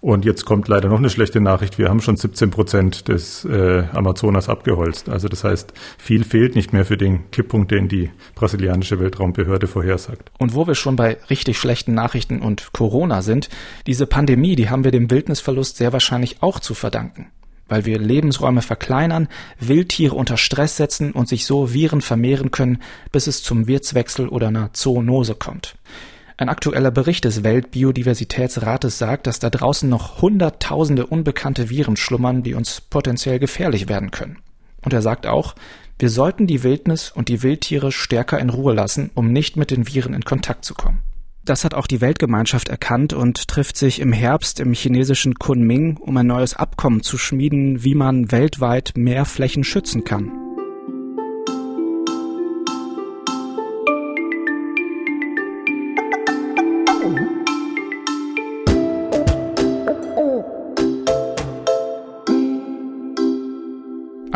Und 0.00 0.24
jetzt 0.24 0.44
kommt 0.44 0.68
leider 0.68 0.88
noch 0.88 0.98
eine 0.98 1.10
schlechte 1.10 1.40
Nachricht. 1.40 1.78
Wir 1.78 1.88
haben 1.88 2.00
schon 2.00 2.16
17 2.16 2.50
Prozent 2.50 3.08
des 3.08 3.44
äh, 3.44 3.84
Amazonas 3.92 4.48
abgeholzt. 4.48 5.08
Also 5.08 5.28
das 5.28 5.44
heißt, 5.44 5.72
viel 5.98 6.24
fehlt 6.24 6.54
nicht 6.54 6.72
mehr 6.72 6.84
für 6.84 6.96
den 6.96 7.30
Kipppunkt, 7.30 7.70
den 7.70 7.88
die 7.88 8.10
brasilianische 8.34 9.00
Weltraumbehörde 9.00 9.66
vorhersagt. 9.66 10.30
Und 10.38 10.54
wo 10.54 10.66
wir 10.66 10.74
schon 10.74 10.96
bei 10.96 11.18
richtig 11.30 11.58
schlechten 11.58 11.94
Nachrichten 11.94 12.40
und 12.40 12.72
Corona 12.72 13.22
sind, 13.22 13.48
diese 13.86 14.06
Pandemie, 14.06 14.56
die 14.56 14.70
haben 14.70 14.84
wir 14.84 14.90
dem 14.90 15.10
Wildnisverlust 15.10 15.76
sehr 15.76 15.92
wahrscheinlich 15.92 16.42
auch 16.42 16.60
zu 16.60 16.74
verdanken. 16.74 17.30
Weil 17.68 17.84
wir 17.84 17.98
Lebensräume 17.98 18.62
verkleinern, 18.62 19.28
Wildtiere 19.58 20.14
unter 20.14 20.36
Stress 20.36 20.76
setzen 20.76 21.10
und 21.12 21.28
sich 21.28 21.46
so 21.46 21.72
Viren 21.72 22.00
vermehren 22.00 22.52
können, 22.52 22.80
bis 23.10 23.26
es 23.26 23.42
zum 23.42 23.66
Wirtswechsel 23.66 24.28
oder 24.28 24.48
einer 24.48 24.72
Zoonose 24.72 25.34
kommt. 25.34 25.76
Ein 26.38 26.50
aktueller 26.50 26.90
Bericht 26.90 27.24
des 27.24 27.44
Weltbiodiversitätsrates 27.44 28.98
sagt, 28.98 29.26
dass 29.26 29.38
da 29.38 29.48
draußen 29.48 29.88
noch 29.88 30.20
Hunderttausende 30.20 31.06
unbekannte 31.06 31.70
Viren 31.70 31.96
schlummern, 31.96 32.42
die 32.42 32.52
uns 32.52 32.82
potenziell 32.82 33.38
gefährlich 33.38 33.88
werden 33.88 34.10
können. 34.10 34.38
Und 34.84 34.92
er 34.92 35.00
sagt 35.00 35.26
auch, 35.26 35.54
wir 35.98 36.10
sollten 36.10 36.46
die 36.46 36.62
Wildnis 36.62 37.10
und 37.10 37.28
die 37.28 37.42
Wildtiere 37.42 37.90
stärker 37.90 38.38
in 38.38 38.50
Ruhe 38.50 38.74
lassen, 38.74 39.10
um 39.14 39.32
nicht 39.32 39.56
mit 39.56 39.70
den 39.70 39.86
Viren 39.86 40.12
in 40.12 40.24
Kontakt 40.24 40.66
zu 40.66 40.74
kommen. 40.74 40.98
Das 41.46 41.64
hat 41.64 41.72
auch 41.72 41.86
die 41.86 42.02
Weltgemeinschaft 42.02 42.68
erkannt 42.68 43.14
und 43.14 43.48
trifft 43.48 43.78
sich 43.78 44.00
im 44.00 44.12
Herbst 44.12 44.60
im 44.60 44.74
chinesischen 44.74 45.36
Kunming, 45.36 45.96
um 45.96 46.16
ein 46.18 46.26
neues 46.26 46.54
Abkommen 46.54 47.02
zu 47.02 47.16
schmieden, 47.16 47.82
wie 47.82 47.94
man 47.94 48.30
weltweit 48.30 48.92
mehr 48.94 49.24
Flächen 49.24 49.64
schützen 49.64 50.04
kann. 50.04 50.45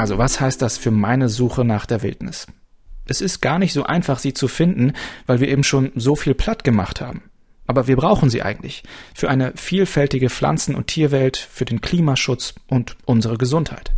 Also 0.00 0.16
was 0.16 0.40
heißt 0.40 0.62
das 0.62 0.78
für 0.78 0.90
meine 0.90 1.28
Suche 1.28 1.62
nach 1.62 1.84
der 1.84 2.02
Wildnis? 2.02 2.46
Es 3.04 3.20
ist 3.20 3.42
gar 3.42 3.58
nicht 3.58 3.74
so 3.74 3.82
einfach, 3.82 4.18
sie 4.18 4.32
zu 4.32 4.48
finden, 4.48 4.94
weil 5.26 5.40
wir 5.40 5.48
eben 5.48 5.62
schon 5.62 5.92
so 5.94 6.16
viel 6.16 6.32
platt 6.32 6.64
gemacht 6.64 7.02
haben. 7.02 7.24
Aber 7.66 7.86
wir 7.86 7.96
brauchen 7.96 8.30
sie 8.30 8.40
eigentlich 8.40 8.82
für 9.14 9.28
eine 9.28 9.52
vielfältige 9.56 10.30
Pflanzen- 10.30 10.74
und 10.74 10.86
Tierwelt, 10.86 11.36
für 11.36 11.66
den 11.66 11.82
Klimaschutz 11.82 12.54
und 12.66 12.96
unsere 13.04 13.36
Gesundheit. 13.36 13.92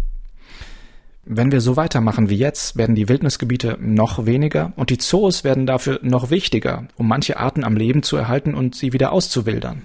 Wenn 1.25 1.53
wir 1.53 1.61
so 1.61 1.77
weitermachen 1.77 2.31
wie 2.31 2.37
jetzt, 2.37 2.77
werden 2.77 2.97
die 2.97 3.09
Wildnisgebiete 3.09 3.79
noch 3.81 4.27
weniger 4.27 4.73
und 4.75 4.91
die 4.91 4.99
Zoos 4.99 5.45
werden 5.45 5.67
dafür 5.67 6.01
noch 6.03 6.31
wichtiger, 6.31 6.89
um 6.97 7.07
manche 7.07 7.37
Arten 7.37 7.63
am 7.63 7.77
Leben 7.77 8.03
zu 8.03 8.17
erhalten 8.17 8.55
und 8.55 8.75
sie 8.75 8.93
wieder 8.93 9.13
auszuwildern 9.13 9.83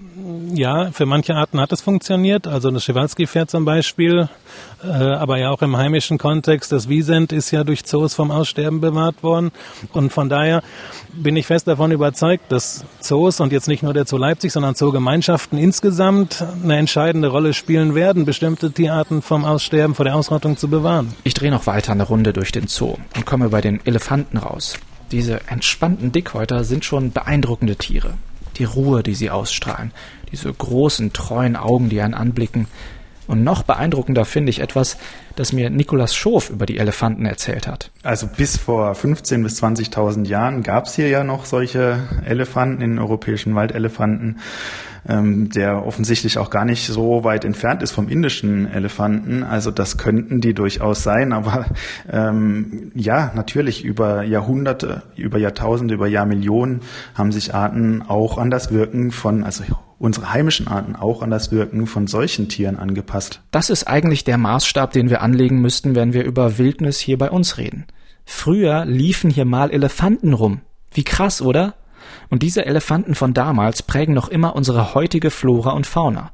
ja, 0.54 0.90
für 0.92 1.06
manche 1.06 1.34
Arten 1.34 1.60
hat 1.60 1.72
es 1.72 1.80
funktioniert. 1.80 2.46
Also 2.46 2.70
das 2.70 2.84
Schewalski-Pferd 2.84 3.50
zum 3.50 3.64
Beispiel, 3.64 4.28
äh, 4.82 4.86
aber 4.86 5.38
ja 5.38 5.50
auch 5.50 5.62
im 5.62 5.76
heimischen 5.76 6.18
Kontext. 6.18 6.72
Das 6.72 6.88
Wiesent 6.88 7.32
ist 7.32 7.50
ja 7.50 7.64
durch 7.64 7.84
Zoos 7.84 8.14
vom 8.14 8.30
Aussterben 8.30 8.80
bewahrt 8.80 9.22
worden. 9.22 9.50
Und 9.92 10.12
von 10.12 10.28
daher 10.28 10.62
bin 11.12 11.36
ich 11.36 11.46
fest 11.46 11.68
davon 11.68 11.90
überzeugt, 11.90 12.50
dass 12.50 12.84
Zoos 13.00 13.40
und 13.40 13.52
jetzt 13.52 13.68
nicht 13.68 13.82
nur 13.82 13.94
der 13.94 14.06
Zoo 14.06 14.16
Leipzig, 14.16 14.52
sondern 14.52 14.74
Zoogemeinschaften 14.74 15.58
insgesamt 15.58 16.44
eine 16.62 16.76
entscheidende 16.76 17.28
Rolle 17.28 17.54
spielen 17.54 17.94
werden, 17.94 18.24
bestimmte 18.24 18.70
Tierarten 18.70 19.22
vom 19.22 19.44
Aussterben, 19.44 19.94
vor 19.94 20.04
der 20.04 20.16
Ausrottung 20.16 20.56
zu 20.56 20.68
bewahren. 20.68 21.14
Ich 21.28 21.34
drehe 21.34 21.50
noch 21.50 21.66
weiter 21.66 21.92
eine 21.92 22.04
Runde 22.04 22.32
durch 22.32 22.52
den 22.52 22.68
Zoo 22.68 22.96
und 23.14 23.26
komme 23.26 23.50
bei 23.50 23.60
den 23.60 23.84
Elefanten 23.84 24.38
raus. 24.38 24.78
Diese 25.12 25.46
entspannten 25.48 26.10
Dickhäuter 26.10 26.64
sind 26.64 26.86
schon 26.86 27.12
beeindruckende 27.12 27.76
Tiere. 27.76 28.14
Die 28.56 28.64
Ruhe, 28.64 29.02
die 29.02 29.14
sie 29.14 29.28
ausstrahlen, 29.28 29.92
diese 30.32 30.50
großen, 30.50 31.12
treuen 31.12 31.54
Augen, 31.54 31.90
die 31.90 32.00
einen 32.00 32.14
anblicken. 32.14 32.66
Und 33.28 33.44
noch 33.44 33.62
beeindruckender 33.62 34.24
finde 34.24 34.50
ich 34.50 34.60
etwas, 34.60 34.96
das 35.36 35.52
mir 35.52 35.70
Nikolaus 35.70 36.14
Schof 36.14 36.50
über 36.50 36.66
die 36.66 36.78
Elefanten 36.78 37.26
erzählt 37.26 37.68
hat. 37.68 37.90
Also 38.02 38.26
bis 38.26 38.56
vor 38.56 38.92
15.000 38.92 39.42
bis 39.42 39.62
20.000 39.62 40.26
Jahren 40.26 40.62
gab 40.64 40.86
es 40.86 40.94
hier 40.94 41.08
ja 41.08 41.22
noch 41.22 41.44
solche 41.44 42.00
Elefanten, 42.26 42.82
in 42.82 42.98
europäischen 42.98 43.54
Waldelefanten 43.54 44.38
ähm, 45.08 45.48
der 45.50 45.86
offensichtlich 45.86 46.38
auch 46.38 46.50
gar 46.50 46.64
nicht 46.64 46.86
so 46.86 47.24
weit 47.24 47.44
entfernt 47.44 47.82
ist 47.82 47.92
vom 47.92 48.08
indischen 48.08 48.70
Elefanten. 48.70 49.42
Also 49.42 49.70
das 49.70 49.96
könnten 49.96 50.40
die 50.40 50.54
durchaus 50.54 51.02
sein, 51.02 51.32
aber 51.32 51.66
ähm, 52.10 52.92
ja, 52.94 53.32
natürlich 53.34 53.84
über 53.84 54.22
Jahrhunderte, 54.22 55.02
über 55.16 55.38
Jahrtausende, 55.38 55.94
über 55.94 56.06
Jahrmillionen 56.06 56.80
haben 57.14 57.32
sich 57.32 57.54
Arten 57.54 58.02
auch 58.02 58.38
an 58.38 58.50
das 58.50 58.72
Wirken 58.72 59.10
von, 59.10 59.44
also 59.44 59.64
unsere 59.98 60.32
heimischen 60.32 60.68
Arten 60.68 60.96
auch 60.96 61.22
an 61.22 61.30
das 61.30 61.50
Wirken 61.50 61.86
von 61.86 62.06
solchen 62.06 62.48
Tieren 62.48 62.76
angepasst. 62.76 63.40
Das 63.50 63.70
ist 63.70 63.84
eigentlich 63.84 64.24
der 64.24 64.38
Maßstab, 64.38 64.92
den 64.92 65.10
wir 65.10 65.22
anlegen 65.22 65.60
müssten, 65.60 65.94
wenn 65.94 66.12
wir 66.12 66.24
über 66.24 66.58
Wildnis 66.58 66.98
hier 66.98 67.18
bei 67.18 67.30
uns 67.30 67.58
reden. 67.58 67.86
Früher 68.24 68.84
liefen 68.84 69.30
hier 69.30 69.44
mal 69.44 69.70
Elefanten 69.70 70.34
rum. 70.34 70.60
Wie 70.92 71.04
krass, 71.04 71.42
oder? 71.42 71.74
Und 72.30 72.42
diese 72.42 72.64
Elefanten 72.64 73.14
von 73.14 73.34
damals 73.34 73.82
prägen 73.82 74.14
noch 74.14 74.28
immer 74.28 74.54
unsere 74.54 74.94
heutige 74.94 75.30
Flora 75.30 75.70
und 75.70 75.86
Fauna. 75.86 76.30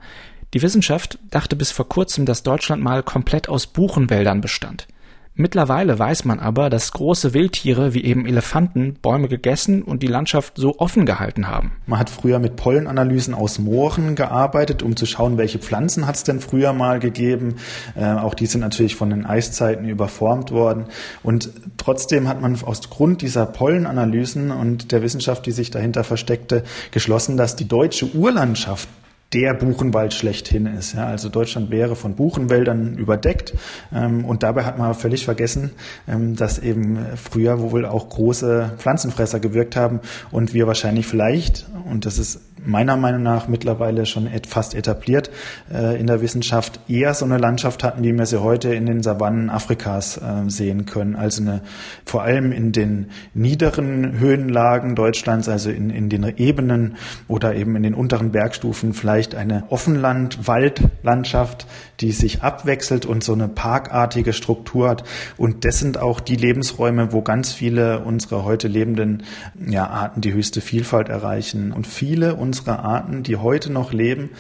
Die 0.53 0.63
Wissenschaft 0.63 1.19
dachte 1.31 1.57
bis 1.57 1.73
vor 1.73 1.89
kurzem, 1.89 2.27
dass 2.27 2.43
Deutschland 2.43 2.83
mal 2.83 3.03
komplett 3.03 3.49
aus 3.49 3.67
Buchenwäldern 3.67 4.41
bestand. 4.41 4.87
Mittlerweile 5.37 5.99
weiß 5.99 6.27
man 6.27 6.39
aber, 6.39 6.71
dass 6.71 6.93
große 6.93 7.35
Wildtiere 7.35 7.93
wie 7.93 8.05
eben 8.05 8.25
Elefanten 8.25 8.95
Bäume 9.03 9.27
gegessen 9.27 9.83
und 9.83 10.05
die 10.05 10.07
Landschaft 10.07 10.53
so 10.57 10.79
offen 10.79 11.07
gehalten 11.07 11.49
haben. 11.49 11.73
Man 11.87 11.99
hat 11.99 12.09
früher 12.09 12.39
mit 12.39 12.55
Pollenanalysen 12.55 13.35
aus 13.35 13.59
Mooren 13.59 14.15
gearbeitet, 14.15 14.85
um 14.85 14.95
zu 14.95 15.07
schauen, 15.07 15.37
welche 15.37 15.59
Pflanzen 15.59 16.07
hat 16.07 16.15
es 16.15 16.23
denn 16.23 16.39
früher 16.39 16.73
mal 16.73 17.01
gegeben. 17.01 17.57
Äh, 17.97 18.05
auch 18.05 18.35
die 18.35 18.47
sind 18.47 18.61
natürlich 18.61 18.95
von 18.95 19.11
den 19.11 19.27
Eiszeiten 19.27 19.89
überformt 19.89 20.53
worden. 20.53 20.85
Und 21.25 21.51
trotzdem 21.79 22.29
hat 22.29 22.41
man 22.41 22.57
aus 22.63 22.89
Grund 22.89 23.21
dieser 23.21 23.45
Pollenanalysen 23.45 24.53
und 24.53 24.93
der 24.93 25.03
Wissenschaft, 25.03 25.47
die 25.47 25.51
sich 25.51 25.73
dahinter 25.73 26.05
versteckte, 26.05 26.63
geschlossen, 26.93 27.37
dass 27.37 27.57
die 27.57 27.67
deutsche 27.67 28.07
Urlandschaft 28.15 28.89
der 29.35 29.53
Buchenwald 29.53 30.15
schlechthin 30.15 30.67
ist. 30.67 30.95
Ja, 30.95 31.07
also 31.07 31.29
Deutschland 31.29 31.71
wäre 31.71 31.97
von 31.97 32.15
Buchenwäldern 32.15 32.97
überdeckt 32.97 33.55
ähm, 33.93 34.25
und 34.25 34.45
dabei 34.45 34.65
hat 34.65 34.79
man 34.79 34.95
völlig 34.95 35.25
vergessen, 35.25 35.73
ähm, 36.07 36.37
dass 36.37 36.61
eben 36.61 36.99
früher 37.17 37.61
wohl 37.61 37.85
auch 37.85 38.09
große 38.09 38.75
Pflanzenfresser 38.79 39.41
gewirkt 39.41 39.75
haben 39.75 40.01
und 40.31 40.55
wir 40.55 40.67
wahrscheinlich 40.69 41.07
vielleicht, 41.07 41.67
und 41.91 42.07
das 42.07 42.19
ist 42.19 42.41
meiner 42.65 42.97
Meinung 42.97 43.23
nach 43.23 43.49
mittlerweile 43.49 44.07
schon 44.07 44.29
fast 44.49 44.75
etabliert 44.75 45.31
äh, 45.73 45.99
in 45.99 46.07
der 46.07 46.21
Wissenschaft, 46.21 46.81
eher 46.89 47.15
so 47.15 47.25
eine 47.25 47.39
Landschaft 47.39 47.85
hatten, 47.85 48.03
wie 48.03 48.13
wir 48.13 48.27
sie 48.27 48.43
heute 48.43 48.75
in 48.75 48.87
den 48.87 49.03
Savannen 49.03 49.51
Afrikas 49.51 50.17
äh, 50.19 50.49
sehen 50.49 50.87
können. 50.87 51.17
Also 51.17 51.43
eine, 51.43 51.63
vor 52.05 52.23
allem 52.23 52.53
in 52.53 52.73
den 52.73 53.11
niederen 53.35 54.19
Höhenlagen 54.19 54.95
Deutschlands, 54.95 55.49
also 55.49 55.71
in, 55.71 55.91
in 55.91 56.09
den 56.09 56.25
Ebenen 56.37 56.97
oder 57.29 57.55
eben 57.55 57.77
in 57.77 57.83
den 57.83 57.95
unteren 57.95 58.33
Bergstufen, 58.33 58.95
vielleicht 58.95 59.35
eine 59.35 59.65
Offenland-Waldlandschaft, 59.71 61.67
die 62.01 62.13
sich 62.13 62.43
abwechselt 62.43 63.07
und 63.07 63.23
so 63.23 63.33
eine 63.33 63.49
parkartige 63.49 64.33
Struktur 64.33 64.89
hat. 64.89 65.05
Und 65.37 65.65
das 65.65 65.79
sind 65.79 65.99
auch 65.99 66.21
die 66.21 66.37
Lebensräume, 66.37 67.13
wo 67.13 67.23
ganz 67.23 67.53
viele 67.53 68.01
unserer 68.01 68.45
heute 68.45 68.69
lebenden 68.69 69.23
ja, 69.67 69.87
Arten 69.89 70.21
die 70.21 70.33
höchste 70.33 70.61
Vielfalt 70.61 71.09
erreichen. 71.09 71.73
Und 71.73 71.87
viele 71.87 72.35
unserer 72.35 72.54
unserer 72.55 72.85
Arten, 72.85 73.25
die 73.25 73.37
heute 73.37 73.73
noch 73.73 73.93
leben, 73.93 74.31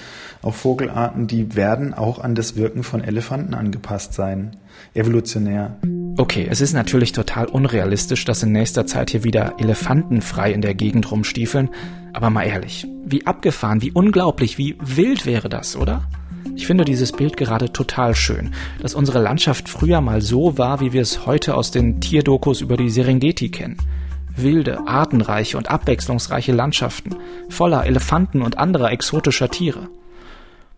auch 0.40 0.54
Vogelarten, 0.54 1.26
die 1.26 1.56
werden 1.56 1.94
auch 1.94 2.20
an 2.20 2.36
das 2.36 2.54
Wirken 2.54 2.84
von 2.84 3.02
Elefanten 3.02 3.54
angepasst 3.54 4.12
sein. 4.12 4.56
Evolutionär. 4.94 5.76
Okay, 6.16 6.46
es 6.48 6.60
ist 6.60 6.74
natürlich 6.74 7.10
total 7.10 7.46
unrealistisch, 7.46 8.24
dass 8.24 8.44
in 8.44 8.52
nächster 8.52 8.86
Zeit 8.86 9.10
hier 9.10 9.24
wieder 9.24 9.54
Elefanten 9.58 10.22
frei 10.22 10.52
in 10.52 10.62
der 10.62 10.74
Gegend 10.74 11.10
rumstiefeln. 11.10 11.70
Aber 12.12 12.30
mal 12.30 12.44
ehrlich, 12.44 12.86
wie 13.04 13.26
abgefahren, 13.26 13.82
wie 13.82 13.90
unglaublich, 13.90 14.58
wie 14.58 14.76
wild 14.80 15.26
wäre 15.26 15.48
das, 15.48 15.74
oder? 15.74 16.08
Ich 16.54 16.68
finde 16.68 16.84
dieses 16.84 17.10
Bild 17.10 17.36
gerade 17.36 17.72
total 17.72 18.14
schön, 18.14 18.52
dass 18.80 18.94
unsere 18.94 19.20
Landschaft 19.20 19.68
früher 19.68 20.00
mal 20.00 20.22
so 20.22 20.56
war, 20.56 20.78
wie 20.78 20.92
wir 20.92 21.02
es 21.02 21.26
heute 21.26 21.56
aus 21.56 21.72
den 21.72 22.00
Tierdokus 22.00 22.60
über 22.60 22.76
die 22.76 22.90
Serengeti 22.90 23.48
kennen 23.48 23.78
wilde, 24.36 24.86
artenreiche 24.86 25.56
und 25.56 25.70
abwechslungsreiche 25.70 26.52
Landschaften, 26.52 27.16
voller 27.48 27.86
Elefanten 27.86 28.42
und 28.42 28.58
anderer 28.58 28.92
exotischer 28.92 29.48
Tiere. 29.48 29.88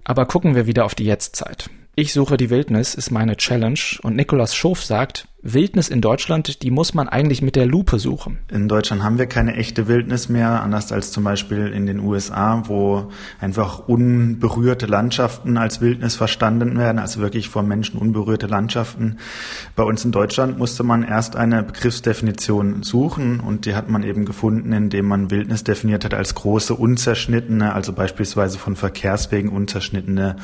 Aber 0.04 0.26
gucken 0.26 0.54
wir 0.54 0.66
wieder 0.66 0.84
auf 0.84 0.94
die 0.94 1.04
Jetztzeit. 1.04 1.70
Ich 1.94 2.12
suche 2.12 2.36
die 2.36 2.50
Wildnis 2.50 2.94
ist 2.94 3.10
meine 3.10 3.36
Challenge 3.36 3.80
und 4.02 4.16
Nikolaus 4.16 4.54
Schof 4.54 4.84
sagt, 4.84 5.28
Wildnis 5.52 5.88
in 5.88 6.00
Deutschland, 6.00 6.62
die 6.62 6.72
muss 6.72 6.92
man 6.92 7.08
eigentlich 7.08 7.40
mit 7.40 7.54
der 7.54 7.66
Lupe 7.66 8.00
suchen. 8.00 8.38
In 8.50 8.66
Deutschland 8.66 9.04
haben 9.04 9.16
wir 9.16 9.26
keine 9.26 9.54
echte 9.54 9.86
Wildnis 9.86 10.28
mehr, 10.28 10.60
anders 10.60 10.90
als 10.90 11.12
zum 11.12 11.22
Beispiel 11.22 11.68
in 11.68 11.86
den 11.86 12.00
USA, 12.00 12.64
wo 12.66 13.10
einfach 13.40 13.86
unberührte 13.86 14.86
Landschaften 14.86 15.56
als 15.56 15.80
Wildnis 15.80 16.16
verstanden 16.16 16.76
werden, 16.78 16.98
also 16.98 17.20
wirklich 17.20 17.48
von 17.48 17.68
Menschen 17.68 17.98
unberührte 17.98 18.48
Landschaften. 18.48 19.18
Bei 19.76 19.84
uns 19.84 20.04
in 20.04 20.10
Deutschland 20.10 20.58
musste 20.58 20.82
man 20.82 21.04
erst 21.04 21.36
eine 21.36 21.62
Begriffsdefinition 21.62 22.82
suchen 22.82 23.38
und 23.38 23.66
die 23.66 23.76
hat 23.76 23.88
man 23.88 24.02
eben 24.02 24.24
gefunden, 24.24 24.72
indem 24.72 25.06
man 25.06 25.30
Wildnis 25.30 25.62
definiert 25.62 26.04
hat 26.04 26.14
als 26.14 26.34
große, 26.34 26.74
unzerschnittene, 26.74 27.72
also 27.72 27.92
beispielsweise 27.92 28.58
von 28.58 28.74
Verkehrswegen 28.74 29.50
unzerschnittene 29.50 30.36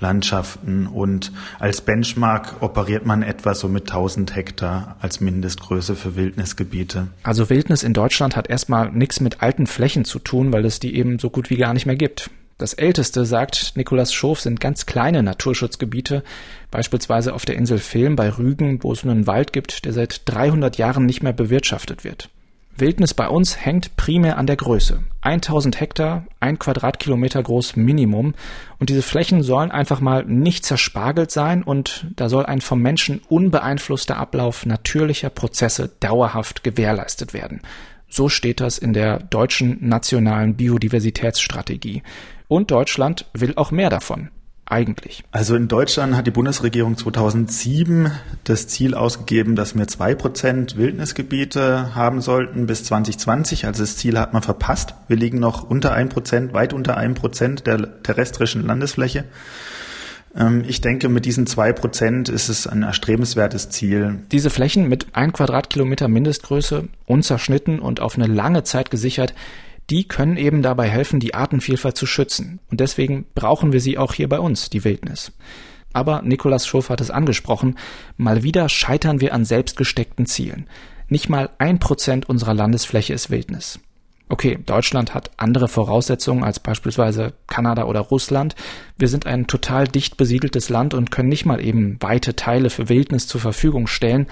Landschaften 0.00 0.88
und 0.88 1.32
als 1.60 1.80
Benchmark 1.80 2.56
operiert 2.60 3.06
man 3.06 3.22
etwa 3.22 3.54
so 3.54 3.68
mit 3.68 3.84
1000 3.88 4.34
Hektar 4.34 4.47
Hektar 4.48 4.96
als 5.00 5.20
Mindestgröße 5.20 5.94
für 5.94 6.16
Wildnisgebiete. 6.16 7.08
Also 7.22 7.50
Wildnis 7.50 7.82
in 7.82 7.92
Deutschland 7.92 8.34
hat 8.34 8.48
erstmal 8.48 8.90
nichts 8.90 9.20
mit 9.20 9.42
alten 9.42 9.66
Flächen 9.66 10.04
zu 10.04 10.18
tun, 10.18 10.52
weil 10.52 10.64
es 10.64 10.80
die 10.80 10.96
eben 10.96 11.18
so 11.18 11.30
gut 11.30 11.50
wie 11.50 11.56
gar 11.56 11.74
nicht 11.74 11.86
mehr 11.86 11.96
gibt. 11.96 12.30
Das 12.56 12.74
älteste, 12.74 13.24
sagt 13.24 13.74
Nikolaus 13.76 14.12
Schof, 14.12 14.40
sind 14.40 14.58
ganz 14.58 14.84
kleine 14.84 15.22
Naturschutzgebiete, 15.22 16.24
beispielsweise 16.72 17.32
auf 17.34 17.44
der 17.44 17.54
Insel 17.54 17.78
Film 17.78 18.16
bei 18.16 18.30
Rügen, 18.30 18.82
wo 18.82 18.90
es 18.92 19.04
einen 19.04 19.28
Wald 19.28 19.52
gibt, 19.52 19.84
der 19.84 19.92
seit 19.92 20.22
300 20.24 20.76
Jahren 20.76 21.06
nicht 21.06 21.22
mehr 21.22 21.32
bewirtschaftet 21.32 22.02
wird. 22.02 22.30
Wildnis 22.80 23.14
bei 23.14 23.28
uns 23.28 23.64
hängt 23.64 23.96
primär 23.96 24.38
an 24.38 24.46
der 24.46 24.56
Größe. 24.56 25.02
1000 25.22 25.80
Hektar, 25.80 26.26
ein 26.40 26.58
Quadratkilometer 26.58 27.42
groß 27.42 27.76
Minimum. 27.76 28.34
Und 28.78 28.90
diese 28.90 29.02
Flächen 29.02 29.42
sollen 29.42 29.70
einfach 29.70 30.00
mal 30.00 30.24
nicht 30.24 30.64
zerspargelt 30.64 31.30
sein 31.30 31.62
und 31.62 32.06
da 32.16 32.28
soll 32.28 32.46
ein 32.46 32.60
vom 32.60 32.80
Menschen 32.80 33.20
unbeeinflusster 33.28 34.16
Ablauf 34.16 34.66
natürlicher 34.66 35.30
Prozesse 35.30 35.90
dauerhaft 36.00 36.64
gewährleistet 36.64 37.34
werden. 37.34 37.60
So 38.08 38.28
steht 38.28 38.60
das 38.60 38.78
in 38.78 38.92
der 38.92 39.18
deutschen 39.18 39.76
nationalen 39.86 40.54
Biodiversitätsstrategie. 40.54 42.02
Und 42.46 42.70
Deutschland 42.70 43.26
will 43.34 43.52
auch 43.56 43.70
mehr 43.70 43.90
davon 43.90 44.30
eigentlich? 44.70 45.24
Also 45.30 45.56
in 45.56 45.68
Deutschland 45.68 46.16
hat 46.16 46.26
die 46.26 46.30
Bundesregierung 46.30 46.96
2007 46.96 48.10
das 48.44 48.68
Ziel 48.68 48.94
ausgegeben, 48.94 49.56
dass 49.56 49.76
wir 49.76 49.88
zwei 49.88 50.14
Prozent 50.14 50.76
Wildnisgebiete 50.76 51.94
haben 51.94 52.20
sollten 52.20 52.66
bis 52.66 52.84
2020. 52.84 53.66
Also 53.66 53.82
das 53.82 53.96
Ziel 53.96 54.18
hat 54.18 54.32
man 54.32 54.42
verpasst. 54.42 54.94
Wir 55.08 55.16
liegen 55.16 55.38
noch 55.38 55.62
unter 55.62 55.92
ein 55.92 56.08
Prozent, 56.08 56.52
weit 56.52 56.72
unter 56.72 56.96
ein 56.96 57.14
Prozent 57.14 57.66
der 57.66 58.02
terrestrischen 58.02 58.66
Landesfläche. 58.66 59.24
Ähm, 60.36 60.64
ich 60.66 60.80
denke, 60.80 61.08
mit 61.08 61.24
diesen 61.24 61.46
zwei 61.46 61.72
Prozent 61.72 62.28
ist 62.28 62.48
es 62.48 62.66
ein 62.66 62.82
erstrebenswertes 62.82 63.70
Ziel. 63.70 64.20
Diese 64.32 64.50
Flächen 64.50 64.88
mit 64.88 65.08
ein 65.12 65.32
Quadratkilometer 65.32 66.08
Mindestgröße, 66.08 66.88
unzerschnitten 67.06 67.78
und 67.78 68.00
auf 68.00 68.16
eine 68.16 68.26
lange 68.26 68.64
Zeit 68.64 68.90
gesichert, 68.90 69.34
die 69.90 70.06
können 70.06 70.36
eben 70.36 70.62
dabei 70.62 70.88
helfen, 70.88 71.20
die 71.20 71.34
Artenvielfalt 71.34 71.96
zu 71.96 72.06
schützen. 72.06 72.60
Und 72.70 72.80
deswegen 72.80 73.26
brauchen 73.34 73.72
wir 73.72 73.80
sie 73.80 73.98
auch 73.98 74.14
hier 74.14 74.28
bei 74.28 74.38
uns, 74.38 74.70
die 74.70 74.84
Wildnis. 74.84 75.32
Aber 75.92 76.22
Nikolaus 76.22 76.66
Schof 76.66 76.90
hat 76.90 77.00
es 77.00 77.10
angesprochen, 77.10 77.76
mal 78.16 78.42
wieder 78.42 78.68
scheitern 78.68 79.20
wir 79.20 79.32
an 79.32 79.44
selbstgesteckten 79.44 80.26
Zielen. 80.26 80.68
Nicht 81.08 81.28
mal 81.30 81.50
ein 81.58 81.78
Prozent 81.78 82.28
unserer 82.28 82.54
Landesfläche 82.54 83.14
ist 83.14 83.30
Wildnis. 83.30 83.80
Okay, 84.30 84.58
Deutschland 84.64 85.14
hat 85.14 85.30
andere 85.38 85.68
Voraussetzungen 85.68 86.44
als 86.44 86.60
beispielsweise 86.60 87.32
Kanada 87.46 87.84
oder 87.84 88.00
Russland. 88.00 88.54
Wir 88.98 89.08
sind 89.08 89.26
ein 89.26 89.46
total 89.46 89.88
dicht 89.88 90.18
besiedeltes 90.18 90.68
Land 90.68 90.92
und 90.92 91.10
können 91.10 91.30
nicht 91.30 91.46
mal 91.46 91.64
eben 91.64 91.96
weite 92.00 92.36
Teile 92.36 92.68
für 92.68 92.90
Wildnis 92.90 93.26
zur 93.26 93.40
Verfügung 93.40 93.86
stellen. 93.86 94.26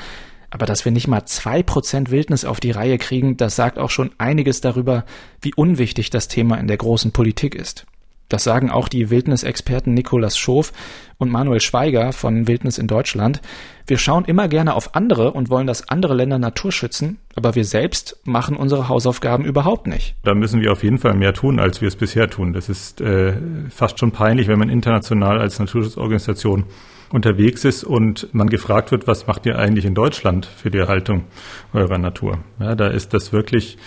Aber 0.57 0.65
dass 0.65 0.87
wir 0.87 0.93
nicht 0.93 1.07
mal 1.07 1.27
zwei 1.27 1.63
Prozent 1.63 2.11
Wildnis 2.11 2.47
auf 2.47 2.61
die 2.61 2.71
Reihe 2.71 2.97
kriegen, 2.97 3.37
das 3.37 3.57
sagt 3.57 3.79
auch 3.79 3.91
schon 3.91 4.13
einiges 4.17 4.63
darüber, 4.63 5.05
wie 5.43 5.53
unwichtig 5.55 6.09
das 6.09 6.29
Thema 6.29 6.57
in 6.57 6.67
der 6.67 6.79
großen 6.79 7.13
Politik 7.13 7.55
ist. 7.55 7.85
Das 8.31 8.45
sagen 8.45 8.71
auch 8.71 8.89
die 8.89 9.11
Wildnisexperten 9.11 9.93
Nikolaus 9.93 10.39
Schof 10.39 10.73
und 11.19 11.31
Manuel 11.31 11.61
Schweiger 11.61 12.15
von 12.15 12.49
Wildnis 12.49 12.79
in 12.79 12.87
Deutschland. 12.87 13.43
Wir 13.87 13.99
schauen 13.99 14.25
immer 14.25 14.49
gerne 14.49 14.73
auf 14.73 14.95
andere 14.95 15.33
und 15.33 15.51
wollen, 15.51 15.67
dass 15.67 15.91
andere 15.91 16.15
Länder 16.15 16.39
Natur 16.39 16.73
schützen, 16.73 17.19
aber 17.35 17.55
wir 17.55 17.67
selbst 17.67 18.19
machen 18.25 18.57
unsere 18.57 18.89
Hausaufgaben 18.89 19.45
überhaupt 19.45 19.87
nicht. 19.87 20.15
Da 20.23 20.35
müssen 20.35 20.63
wir 20.63 20.73
auf 20.73 20.83
jeden 20.83 20.97
Fall 20.97 21.13
mehr 21.13 21.35
tun, 21.35 21.61
als 21.61 21.83
wir 21.83 21.89
es 21.89 21.97
bisher 21.97 22.31
tun. 22.31 22.55
Das 22.55 22.71
ist 22.71 23.03
äh, 23.03 23.35
fast 23.69 23.99
schon 23.99 24.13
peinlich, 24.13 24.49
wenn 24.49 24.59
man 24.59 24.71
international 24.71 25.39
als 25.39 25.59
Naturschutzorganisation 25.59 26.65
unterwegs 27.11 27.65
ist 27.65 27.85
und 27.85 28.33
man 28.35 28.49
gefragt 28.49 28.91
wird, 28.91 29.07
was 29.07 29.27
macht 29.27 29.47
ihr 29.47 29.59
eigentlich 29.59 29.85
in 29.85 29.95
Deutschland 29.95 30.47
für 30.47 30.71
die 30.71 30.79
Erhaltung 30.79 31.25
eurer 31.73 31.99
Natur? 31.99 32.39
Ja, 32.59 32.75
da 32.75 32.89
ist 32.89 33.15
das 33.15 33.33
wirklich 33.33 33.79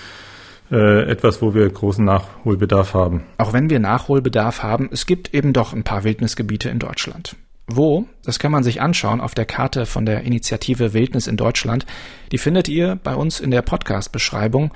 äh, 0.71 1.09
etwas, 1.09 1.41
wo 1.41 1.53
wir 1.53 1.67
großen 1.69 2.03
Nachholbedarf 2.05 2.93
haben. 2.93 3.23
Auch 3.37 3.53
wenn 3.53 3.69
wir 3.69 3.79
Nachholbedarf 3.79 4.63
haben, 4.63 4.89
es 4.91 5.05
gibt 5.05 5.33
eben 5.33 5.53
doch 5.53 5.73
ein 5.73 5.83
paar 5.83 6.03
Wildnisgebiete 6.03 6.69
in 6.69 6.79
Deutschland. 6.79 7.35
Wo? 7.67 8.05
Das 8.23 8.39
kann 8.39 8.51
man 8.51 8.63
sich 8.63 8.81
anschauen 8.81 9.21
auf 9.21 9.35
der 9.35 9.45
Karte 9.45 9.85
von 9.85 10.05
der 10.05 10.23
Initiative 10.23 10.93
Wildnis 10.93 11.27
in 11.27 11.37
Deutschland. 11.37 11.85
Die 12.31 12.39
findet 12.39 12.67
ihr 12.67 12.97
bei 13.03 13.15
uns 13.15 13.39
in 13.39 13.51
der 13.51 13.61
Podcast-Beschreibung. 13.61 14.73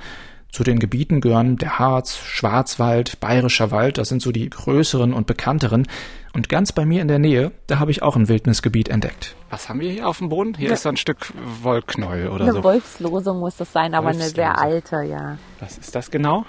Zu 0.50 0.62
den 0.62 0.78
Gebieten 0.78 1.20
gehören 1.20 1.56
der 1.56 1.80
Harz, 1.80 2.16
Schwarzwald, 2.16 3.18
Bayerischer 3.18 3.72
Wald, 3.72 3.98
das 3.98 4.08
sind 4.08 4.22
so 4.22 4.30
die 4.30 4.48
größeren 4.48 5.12
und 5.12 5.26
bekannteren. 5.26 5.88
Und 6.34 6.48
ganz 6.48 6.72
bei 6.72 6.84
mir 6.84 7.00
in 7.00 7.08
der 7.08 7.20
Nähe, 7.20 7.52
da 7.68 7.78
habe 7.78 7.92
ich 7.92 8.02
auch 8.02 8.16
ein 8.16 8.28
Wildnisgebiet 8.28 8.88
entdeckt. 8.88 9.36
Was 9.50 9.68
haben 9.68 9.78
wir 9.80 9.90
hier 9.90 10.08
auf 10.08 10.18
dem 10.18 10.28
Boden? 10.30 10.54
Hier 10.54 10.68
Ja. 10.68 10.74
ist 10.74 10.82
so 10.82 10.88
ein 10.88 10.96
Stück 10.96 11.18
Wollknäuel 11.62 12.28
oder 12.28 12.44
Eine 12.44 12.52
so. 12.54 12.64
Wolfslosung 12.64 13.38
muss 13.38 13.56
das 13.56 13.72
sein, 13.72 13.94
aber 13.94 14.08
eine 14.08 14.24
sehr 14.24 14.58
alte, 14.58 15.02
ja. 15.04 15.38
Was 15.60 15.78
ist 15.78 15.94
das 15.94 16.10
genau? 16.10 16.44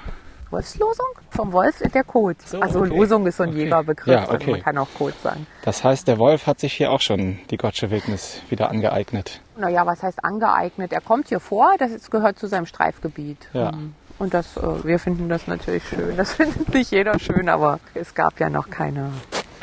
Wolfslosung? 0.50 1.06
Vom 1.30 1.52
Wolf 1.52 1.82
ist 1.82 1.94
der 1.94 2.04
Kot. 2.04 2.38
So, 2.44 2.60
also 2.60 2.80
okay. 2.80 2.90
Losung 2.90 3.28
ist 3.28 3.38
so 3.38 3.44
ein 3.44 3.50
Okay. 3.50 3.60
Jägerbegriff. 3.60 4.08
Ja, 4.14 4.22
Also 4.22 4.34
okay. 4.36 4.52
man 4.52 4.62
kann 4.64 4.78
auch 4.80 4.88
Kot 4.98 5.14
sagen. 5.22 5.46
Das 5.64 5.84
heißt, 5.84 6.08
der 6.08 6.18
Wolf 6.18 6.48
hat 6.48 6.60
sich 6.60 6.74
hier 6.74 6.92
auch 6.92 7.02
schon 7.02 7.40
die 7.52 7.58
Gottsche 7.58 7.92
Wildnis 7.92 8.42
wieder 8.50 8.70
angeeignet. 8.70 9.42
Naja, 9.58 9.86
was 9.86 10.02
heißt 10.02 10.24
angeeignet? 10.24 10.94
Er 10.94 11.02
kommt 11.02 11.28
hier 11.30 11.40
vor, 11.40 11.74
das 11.78 11.92
ist, 11.92 12.10
gehört 12.10 12.40
zu 12.40 12.48
seinem 12.48 12.66
Streifgebiet. 12.66 13.50
Ja. 13.54 13.72
Mhm. 13.72 13.94
Und 14.18 14.34
das, 14.34 14.56
äh, 14.58 14.62
wir 14.84 14.98
finden 14.98 15.30
das 15.30 15.46
natürlich 15.48 15.84
schön. 15.88 16.16
Das 16.16 16.34
findet 16.36 16.74
nicht 16.74 16.90
jeder 16.92 17.20
schön, 17.20 17.50
aber 17.50 17.80
es 17.94 18.14
gab 18.16 18.40
ja 18.40 18.50
noch 18.50 18.70
keine 18.70 19.12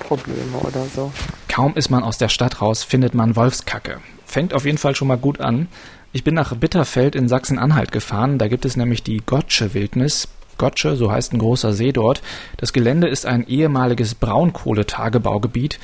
Probleme 0.02 0.59
oder 0.61 0.85
so. 0.94 1.12
Kaum 1.48 1.74
ist 1.74 1.90
man 1.90 2.03
aus 2.03 2.18
der 2.18 2.29
Stadt 2.29 2.61
raus, 2.61 2.85
findet 2.85 3.14
man 3.14 3.37
Wolfskacke. 3.37 3.98
Fängt 4.26 4.55
auf 4.55 4.64
jeden 4.64 4.79
Fall 4.79 4.94
schon 4.94 5.09
mal 5.09 5.18
gut 5.18 5.40
an. 5.40 5.68
Ich 6.12 6.24
bin 6.24 6.35
nach 6.35 6.55
Bitterfeld 6.55 7.14
in 7.14 7.29
Sachsen-Anhalt 7.29 7.92
gefahren. 7.92 8.38
Da 8.38 8.48
gibt 8.48 8.64
es 8.64 8.76
nämlich 8.76 9.03
die 9.03 9.22
Gottsche 9.24 9.74
Wildnis. 9.74 10.29
Gottsche, 10.59 10.96
so 10.96 11.11
heißt 11.11 11.33
ein 11.33 11.38
großer 11.38 11.72
See 11.72 11.92
dort. 11.92 12.22
Das 12.59 12.72
Gelände 12.72 13.09
ist 13.09 13.26
ein 13.26 13.46
ehemaliges 13.46 14.14
Braunkohletagebaugebiet. 14.14 15.79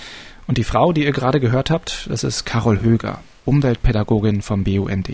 Und 0.47 0.59
die 0.59 0.64
Frau, 0.64 0.92
die 0.92 1.05
ihr 1.05 1.12
gerade 1.12 1.40
gehört 1.40 1.71
habt, 1.71 2.07
das 2.11 2.25
ist 2.25 2.45
Carol 2.45 2.81
Höger, 2.81 3.21
Umweltpädagogin 3.45 4.42
vom 4.42 4.64
BUND. 4.64 5.11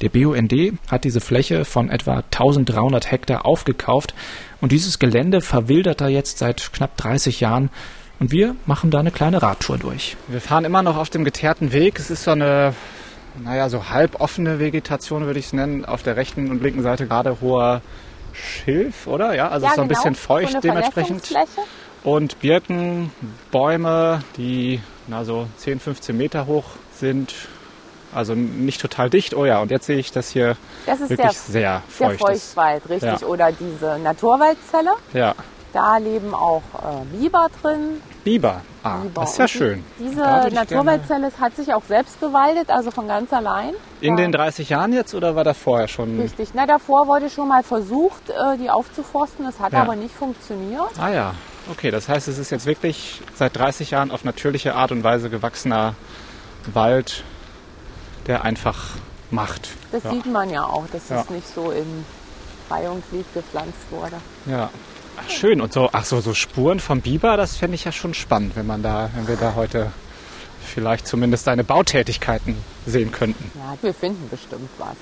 Der 0.00 0.08
BUND 0.08 0.52
hat 0.88 1.04
diese 1.04 1.20
Fläche 1.20 1.64
von 1.64 1.88
etwa 1.88 2.16
1300 2.16 3.10
Hektar 3.10 3.46
aufgekauft 3.46 4.14
und 4.60 4.72
dieses 4.72 4.98
Gelände 4.98 5.40
verwildert 5.40 6.00
da 6.00 6.08
jetzt 6.08 6.38
seit 6.38 6.72
knapp 6.72 6.96
30 6.96 7.40
Jahren 7.40 7.70
und 8.20 8.30
wir 8.30 8.56
machen 8.66 8.90
da 8.90 9.00
eine 9.00 9.10
kleine 9.10 9.42
Radtour 9.42 9.78
durch. 9.78 10.16
Wir 10.28 10.40
fahren 10.40 10.64
immer 10.64 10.82
noch 10.82 10.96
auf 10.96 11.10
dem 11.10 11.24
geteerten 11.24 11.72
Weg. 11.72 11.98
Es 11.98 12.10
ist 12.10 12.24
so 12.24 12.30
eine, 12.30 12.74
naja, 13.42 13.68
so 13.68 13.90
halb 13.90 14.20
offene 14.20 14.58
Vegetation, 14.58 15.26
würde 15.26 15.38
ich 15.40 15.46
es 15.46 15.52
nennen. 15.52 15.84
Auf 15.84 16.02
der 16.02 16.16
rechten 16.16 16.50
und 16.50 16.62
linken 16.62 16.82
Seite 16.82 17.06
gerade 17.06 17.40
hoher 17.40 17.82
Schilf, 18.32 19.06
oder? 19.06 19.34
Ja, 19.34 19.48
also 19.48 19.66
es 19.66 19.72
ist 19.72 19.76
so 19.76 19.82
ein 19.82 19.88
bisschen 19.88 20.14
feucht 20.14 20.48
genau. 20.48 20.62
so 20.62 20.70
eine 20.70 20.80
dementsprechend. 20.80 21.34
Und 22.02 22.38
Birken, 22.40 23.10
Bäume, 23.50 24.22
die 24.36 24.80
na 25.06 25.24
so 25.24 25.46
10, 25.56 25.80
15 25.80 26.16
Meter 26.16 26.46
hoch 26.46 26.64
sind. 26.94 27.34
Also 28.14 28.34
nicht 28.34 28.80
total 28.80 29.10
dicht. 29.10 29.34
Oh 29.34 29.44
ja, 29.44 29.60
und 29.60 29.72
jetzt 29.72 29.86
sehe 29.86 29.98
ich, 29.98 30.12
dass 30.12 30.30
hier 30.30 30.56
Das 30.86 31.00
ist 31.00 31.10
wirklich 31.10 31.30
der, 31.30 31.32
sehr 31.32 31.82
der 31.98 32.10
feucht 32.10 32.12
ist. 32.12 32.54
Feuchtwald, 32.54 32.88
richtig. 32.88 33.20
Ja. 33.20 33.26
Oder 33.26 33.50
diese 33.50 33.98
Naturwaldzelle. 33.98 34.92
Ja, 35.12 35.34
Da 35.74 35.96
leben 35.98 36.34
auch 36.34 36.62
äh, 36.82 37.04
Biber 37.16 37.48
drin. 37.60 38.00
Biber. 38.22 38.62
Ah, 38.84 38.98
Biber. 38.98 39.20
das 39.22 39.32
ist 39.32 39.38
ja 39.38 39.46
die- 39.46 39.52
schön. 39.52 39.84
Diese 39.98 40.20
Naturwaldzelle 40.54 41.30
hat 41.40 41.56
sich 41.56 41.74
auch 41.74 41.82
selbst 41.84 42.20
bewaldet, 42.20 42.70
also 42.70 42.90
von 42.92 43.08
ganz 43.08 43.32
allein. 43.32 43.74
In 44.00 44.14
Da- 44.16 44.22
den 44.22 44.30
30 44.32 44.68
Jahren 44.70 44.92
jetzt 44.92 45.14
oder 45.16 45.34
war 45.34 45.42
da 45.42 45.52
vorher 45.52 45.88
schon? 45.88 46.20
Richtig. 46.20 46.50
Na, 46.54 46.64
davor 46.66 47.08
wurde 47.08 47.28
schon 47.28 47.48
mal 47.48 47.64
versucht, 47.64 48.30
äh, 48.30 48.56
die 48.56 48.70
aufzuforsten. 48.70 49.44
Das 49.44 49.58
hat 49.58 49.72
Ja. 49.72 49.82
aber 49.82 49.96
nicht 49.96 50.14
funktioniert. 50.14 50.90
Ah 50.98 51.10
ja, 51.10 51.34
okay. 51.70 51.90
Das 51.90 52.08
heißt, 52.08 52.28
es 52.28 52.38
ist 52.38 52.50
jetzt 52.50 52.66
wirklich 52.66 53.20
seit 53.34 53.56
30 53.56 53.90
Jahren 53.90 54.12
auf 54.12 54.22
natürliche 54.24 54.76
Art 54.76 54.92
und 54.92 55.02
Weise 55.02 55.28
gewachsener 55.28 55.94
Wald, 56.72 57.24
der 58.28 58.44
einfach 58.44 58.90
macht. 59.32 59.70
Das 59.90 60.04
ja. 60.04 60.10
sieht 60.12 60.26
man 60.26 60.50
ja 60.50 60.62
auch, 60.64 60.86
dass 60.92 61.08
Ja. 61.08 61.20
es 61.22 61.30
nicht 61.30 61.52
so 61.52 61.72
in 61.72 62.04
Glied 63.10 63.26
gepflanzt 63.34 63.90
wurde. 63.90 64.16
Ja. 64.46 64.70
Ach, 65.16 65.30
schön. 65.30 65.60
Und 65.60 65.72
so, 65.72 65.88
ach 65.92 66.04
so, 66.04 66.20
so 66.20 66.34
Spuren 66.34 66.80
vom 66.80 67.00
Biber, 67.00 67.36
das 67.36 67.56
fände 67.56 67.74
ich 67.74 67.84
ja 67.84 67.92
schon 67.92 68.14
spannend, 68.14 68.56
wenn 68.56 68.66
man 68.66 68.82
da, 68.82 69.10
wenn 69.14 69.28
wir 69.28 69.36
da 69.36 69.54
heute 69.54 69.92
vielleicht 70.64 71.06
zumindest 71.06 71.44
seine 71.44 71.64
Bautätigkeiten 71.64 72.56
sehen 72.86 73.12
könnten. 73.12 73.50
Ja, 73.54 73.76
wir 73.80 73.94
finden 73.94 74.28
bestimmt 74.28 74.68
was. 74.78 74.96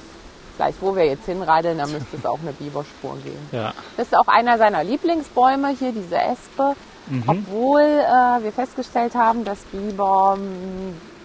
Gleich 0.57 0.75
wo 0.81 0.95
wir 0.95 1.07
jetzt 1.07 1.25
hinradeln, 1.25 1.79
da 1.79 1.87
müsste 1.87 2.17
es 2.17 2.27
auch 2.27 2.39
eine 2.41 2.53
Biberspur 2.53 3.17
geben. 3.25 3.49
Ja. 3.53 3.73
Das 3.97 4.09
ist 4.09 4.15
auch 4.15 4.29
einer 4.29 4.59
seiner 4.59 4.85
Lieblingsbäume 4.85 5.75
hier, 5.79 5.93
diese 5.93 6.17
Espe. 6.17 6.75
Mhm. 7.07 7.25
Obwohl 7.27 7.81
äh, 7.81 8.45
wir 8.45 8.53
festgestellt 8.53 9.15
haben, 9.15 9.45
dass 9.45 9.59
Biber, 9.73 10.39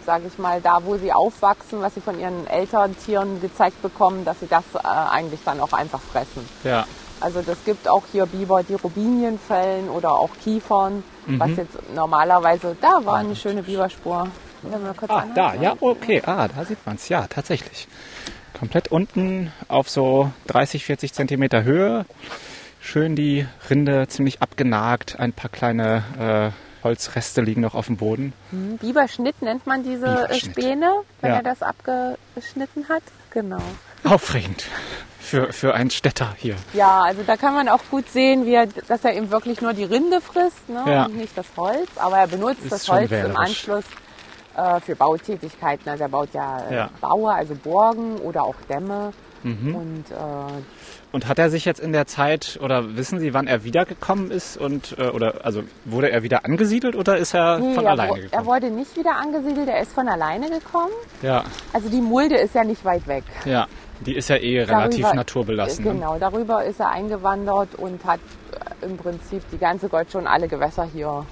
sage 0.06 0.24
ich 0.28 0.40
mal, 0.40 0.62
da 0.62 0.84
wo 0.84 0.98
sie 0.98 1.12
aufwachsen, 1.12 1.82
was 1.82 1.94
sie 1.94 2.02
von 2.02 2.20
ihren 2.20 2.48
Elterntieren 2.48 3.42
gezeigt 3.42 3.82
bekommen, 3.82 4.24
dass 4.26 4.40
sie 4.40 4.48
das 4.48 4.64
äh, 4.74 4.88
eigentlich 4.88 5.42
dann 5.46 5.60
auch 5.60 5.74
einfach 5.74 6.02
fressen. 6.02 6.48
Ja. 6.64 6.86
Also 7.20 7.42
das 7.42 7.58
gibt 7.66 7.88
auch 7.88 8.04
hier 8.12 8.26
Biber, 8.26 8.64
die 8.64 8.76
Robinien 8.76 9.40
fällen 9.40 9.90
oder 9.90 10.12
auch 10.14 10.30
Kiefern, 10.44 11.04
was 11.26 11.50
Mhm. 11.50 11.56
jetzt 11.58 11.78
normalerweise, 11.96 12.76
da 12.80 13.00
war 13.06 13.18
eine 13.18 13.36
schöne 13.36 13.64
Biberspur. 13.64 14.28
Wenn 14.64 14.84
wir 14.84 14.94
kurz 14.94 15.12
Ah, 15.12 15.26
da, 15.36 15.54
ja, 15.56 15.76
okay. 15.80 16.22
Ah, 16.26 16.48
da 16.48 16.66
sieht 16.66 16.84
man 16.86 16.96
es. 16.96 17.10
Ja, 17.10 17.28
tatsächlich. 17.28 17.88
Komplett 18.58 18.88
unten 18.92 19.52
auf 19.68 19.90
so 19.90 20.32
30, 20.48 20.84
40 20.84 21.14
Zentimeter 21.14 21.64
Höhe. 21.64 22.06
Schön 22.82 23.16
die 23.16 23.46
Rinde 23.70 24.08
ziemlich 24.08 24.42
abgenagt. 24.42 25.20
Ein 25.20 25.34
paar 25.34 25.50
kleine 25.52 26.04
äh, 26.82 26.84
Holzreste 26.84 27.42
liegen 27.42 27.62
noch 27.62 27.76
auf 27.76 27.88
dem 27.88 27.98
Boden. 27.98 28.34
Hm, 28.52 28.78
Biberschnitt 28.78 29.42
nennt 29.42 29.68
man 29.68 29.84
diese 29.84 30.30
äh. 30.30 30.34
Späne, 30.34 30.92
wenn 31.22 31.32
Ja. 31.32 31.38
er 31.38 31.44
das 31.44 31.62
abgeschnitten 31.62 32.88
hat. 32.90 33.04
Genau. 33.32 33.62
Aufregend 34.04 34.66
für, 35.20 35.52
für 35.54 35.74
einen 35.74 35.90
Städter 35.90 36.34
hier. 36.38 36.56
Ja, 36.74 37.02
also 37.02 37.22
da 37.26 37.36
kann 37.38 37.54
man 37.54 37.68
auch 37.70 37.82
gut 37.92 38.10
sehen, 38.10 38.46
wie 38.46 38.54
er, 38.54 38.68
dass 38.88 39.04
er 39.04 39.16
eben 39.16 39.30
wirklich 39.32 39.62
nur 39.62 39.74
die 39.74 39.84
Rinde 39.84 40.22
frisst 40.22 40.70
ne? 40.70 40.84
Ja. 40.88 41.06
und 41.06 41.18
nicht 41.18 41.38
das 41.38 41.48
Holz. 41.58 41.90
Aber 41.98 42.18
er 42.18 42.28
benutzt 42.28 42.64
Ist 42.64 42.72
das 42.72 42.90
Holz 42.90 43.04
im 43.06 43.10
wählerisch. 43.12 43.36
Anschluss 43.38 43.84
äh, 44.56 44.80
für 44.82 44.96
Bautätigkeiten. 44.96 45.90
Also 45.90 46.04
er 46.04 46.10
baut 46.10 46.30
ja, 46.34 46.60
äh, 46.70 46.76
Ja. 46.76 46.90
Baue, 47.02 47.32
also 47.34 47.56
Burgen 47.56 48.18
oder 48.18 48.44
auch 48.44 48.56
Dämme. 48.70 49.12
Mhm. 49.44 49.76
Und 49.76 50.04
äh, 50.12 50.16
Und 51.12 51.28
hat 51.28 51.38
er 51.38 51.52
sich 51.52 51.64
jetzt 51.64 51.80
in 51.80 51.94
der 51.94 52.08
Zeit, 52.08 52.60
oder 52.62 52.98
wissen 52.98 53.20
Sie, 53.20 53.36
wann 53.36 53.46
er 53.48 53.64
wiedergekommen 53.64 54.32
ist? 54.32 54.58
Und, 54.58 54.96
äh, 54.98 55.10
oder, 55.10 55.46
also 55.46 55.62
wurde 55.86 56.10
er 56.12 56.24
wieder 56.24 56.44
angesiedelt 56.44 56.96
oder 56.96 57.18
ist 57.18 57.36
er 57.36 57.60
nee, 57.60 57.76
von 57.76 57.86
er, 57.86 57.92
alleine 57.92 58.12
wo- 58.12 58.16
er 58.16 58.22
gekommen? 58.24 58.46
wurde 58.48 58.72
nicht 58.72 58.98
wieder 58.98 59.16
angesiedelt, 59.16 59.68
er 59.70 59.80
ist 59.82 59.94
von 59.94 60.08
alleine 60.10 60.50
gekommen. 60.50 60.92
Ja, 61.22 61.44
Also 61.72 61.88
die 61.90 62.02
Mulde 62.02 62.36
ist 62.38 62.56
ja 62.56 62.64
nicht 62.64 62.84
weit 62.84 63.08
weg. 63.08 63.24
ja. 63.46 63.68
Die 64.06 64.16
ist 64.16 64.30
ja 64.30 64.36
eh 64.38 64.62
relativ 64.62 65.02
Darüber- 65.02 65.16
naturbelassen. 65.16 65.86
ne? 65.86 65.92
Genau, 65.94 66.18
darüber 66.20 66.64
ist 66.64 66.80
er 66.80 66.90
eingewandert 66.92 67.76
und 67.76 68.04
hat 68.06 68.20
äh, 68.82 68.86
im 68.86 68.98
Prinzip 68.98 69.42
die 69.52 69.58
ganze 69.58 69.90
Gott 69.90 70.12
schon 70.12 70.28
alle 70.28 70.48
Gewässer 70.48 70.88
hier 70.94 71.26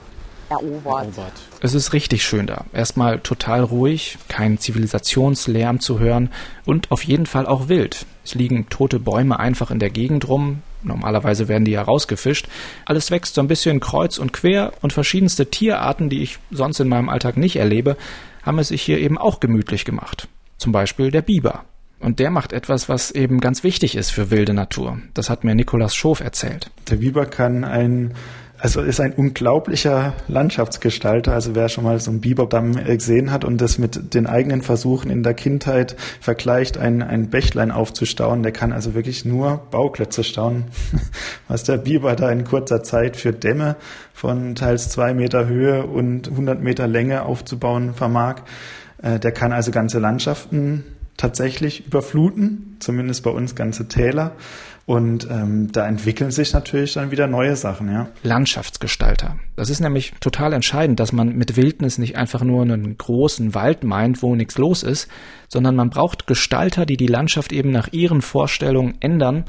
erobert. 0.50 0.86
Erobert. 0.86 1.34
Es 1.62 1.74
ist 1.74 1.94
richtig 1.94 2.24
schön 2.24 2.48
da. 2.48 2.66
Erstmal 2.74 3.20
total 3.20 3.64
ruhig, 3.64 4.18
kein 4.28 4.58
Zivilisationslärm 4.58 5.80
zu 5.80 6.00
hören 6.00 6.30
und 6.66 6.92
auf 6.92 7.04
jeden 7.04 7.26
Fall 7.26 7.46
auch 7.48 7.68
wild. 7.68 8.06
Es 8.24 8.36
liegen 8.36 8.68
tote 8.70 9.00
Bäume 9.00 9.40
einfach 9.40 9.72
in 9.72 9.80
der 9.80 9.90
Gegend 9.90 10.28
rum. 10.28 10.62
Normalerweise 10.84 11.48
werden 11.48 11.66
die 11.66 11.72
ja 11.72 11.82
rausgefischt. 11.82 12.48
Alles 12.86 13.10
wächst 13.10 13.36
so 13.36 13.42
ein 13.42 13.48
bisschen 13.48 13.80
kreuz 13.80 14.20
und 14.20 14.34
quer 14.34 14.74
und 14.82 14.94
verschiedenste 14.94 15.50
Tierarten, 15.50 16.10
die 16.10 16.22
ich 16.22 16.38
sonst 16.52 16.80
in 16.80 16.88
meinem 16.90 17.10
Alltag 17.10 17.38
nicht 17.38 17.56
erlebe, 17.56 17.98
haben 18.44 18.60
es 18.60 18.68
sich 18.68 18.84
hier 18.84 19.00
eben 19.00 19.18
auch 19.18 19.40
gemütlich 19.40 19.84
gemacht. 19.86 20.28
Zum 20.58 20.72
Beispiel 20.72 21.10
der 21.10 21.24
Biber. 21.24 21.66
Und 22.06 22.20
der 22.20 22.30
macht 22.30 22.54
etwas, 22.54 22.88
was 22.88 23.10
eben 23.10 23.40
ganz 23.40 23.64
wichtig 23.64 23.96
ist 23.96 24.12
für 24.12 24.30
wilde 24.30 24.54
Natur. 24.54 25.00
Das 25.16 25.32
hat 25.32 25.44
mir 25.44 25.56
Nikolaus 25.56 25.96
Schof 25.96 26.20
erzählt. 26.20 26.70
Der 26.88 26.98
Biber 26.98 27.26
kann 27.26 27.64
ein 27.64 28.14
also 28.58 28.82
ist 28.82 29.02
ein 29.02 29.12
unglaublicher 29.12 30.14
Landschaftsgestalter. 30.28 31.34
Also 31.34 31.56
wer 31.56 31.68
schon 31.68 31.84
mal 31.84 32.00
so 32.00 32.12
einen 32.12 32.22
Biberdamm 32.22 32.76
gesehen 32.86 33.32
hat 33.32 33.44
und 33.44 33.60
das 33.60 33.78
mit 33.80 34.14
den 34.14 34.28
eigenen 34.28 34.62
Versuchen 34.62 35.12
in 35.12 35.24
der 35.24 35.34
Kindheit 35.34 35.96
vergleicht, 36.22 36.78
ein, 36.78 37.02
ein 37.02 37.30
Bächlein 37.30 37.72
aufzustauen, 37.72 38.44
der 38.44 38.54
kann 38.54 38.72
also 38.72 38.94
wirklich 38.94 39.26
nur 39.26 39.58
Bauklötze 39.72 40.24
stauen, 40.24 40.66
was 41.48 41.64
der 41.64 41.78
Biber 41.78 42.16
da 42.16 42.32
in 42.32 42.46
kurzer 42.46 42.82
Zeit 42.82 43.18
für 43.18 43.34
Dämme 43.34 43.76
von 44.14 44.56
teils 44.56 44.90
zwei 44.90 45.14
Meter 45.14 45.48
Höhe 45.48 45.86
und 45.86 46.30
100 46.30 46.62
Meter 46.62 46.88
Länge 46.88 47.24
aufzubauen 47.24 47.94
vermag. 47.94 48.44
Äh, 49.02 49.20
der 49.20 49.32
kann 49.32 49.52
also 49.52 49.72
ganze 49.72 50.00
Landschaften 50.00 50.86
tatsächlich 51.18 51.88
überfluten, 51.88 52.78
zumindest 52.80 53.24
bei 53.24 53.30
uns 53.30 53.56
ganze 53.56 53.88
Täler. 53.88 54.34
Und 54.86 55.28
ähm, 55.32 55.72
da 55.72 55.88
entwickeln 55.88 56.30
sich 56.30 56.54
natürlich 56.54 56.94
dann 56.94 57.10
wieder 57.10 57.26
neue 57.26 57.56
Sachen, 57.56 57.92
ja. 57.92 58.08
Landschaftsgestalter. 58.22 59.38
Das 59.56 59.72
ist 59.72 59.80
nämlich 59.80 60.14
total 60.20 60.54
entscheidend, 60.54 61.00
dass 61.00 61.12
man 61.12 61.36
mit 61.36 61.58
Wildnis 61.58 61.98
nicht 61.98 62.18
einfach 62.18 62.44
nur 62.44 62.62
einen 62.62 62.96
großen 62.96 63.56
Wald 63.56 63.84
meint, 63.84 64.22
wo 64.22 64.36
nichts 64.36 64.60
los 64.60 64.84
ist, 64.84 65.08
sondern 65.48 65.76
man 65.76 65.90
braucht 65.90 66.28
Gestalter, 66.28 66.86
die 66.86 66.98
die 66.98 67.08
Landschaft 67.08 67.52
eben 67.52 67.72
nach 67.72 67.94
ihren 67.94 68.22
Vorstellungen 68.22 68.94
ändern. 69.00 69.46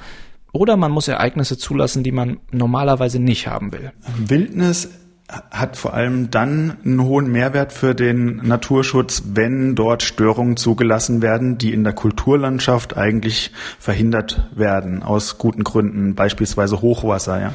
Oder 0.53 0.79
man 0.79 0.91
muss 0.91 1.07
Ereignisse 1.07 1.59
zulassen, 1.59 2.03
die 2.03 2.13
man 2.13 2.39
normalerweise 2.51 3.19
nicht 3.19 3.47
haben 3.47 3.73
will. 3.73 3.93
Wildnis 4.17 4.89
hat 5.29 5.77
vor 5.77 5.93
allem 5.93 6.31
dann 6.31 6.77
einen 6.85 7.03
hohen 7.03 7.33
Mehrwert 7.33 7.73
für 7.73 7.97
den 7.97 8.37
Naturschutz, 8.47 9.25
wenn 9.33 9.75
dort 9.75 10.05
Störungen 10.05 10.57
zugelassen 10.57 11.21
werden, 11.21 11.59
die 11.59 11.73
in 11.73 11.83
der 11.83 11.95
Kulturlandschaft 11.95 12.97
eigentlich 12.97 13.51
verhindert 13.81 14.49
werden, 14.55 15.03
aus 15.03 15.37
guten 15.37 15.65
Gründen, 15.65 16.15
beispielsweise 16.15 16.81
Hochwasser. 16.81 17.41
Ja. 17.41 17.55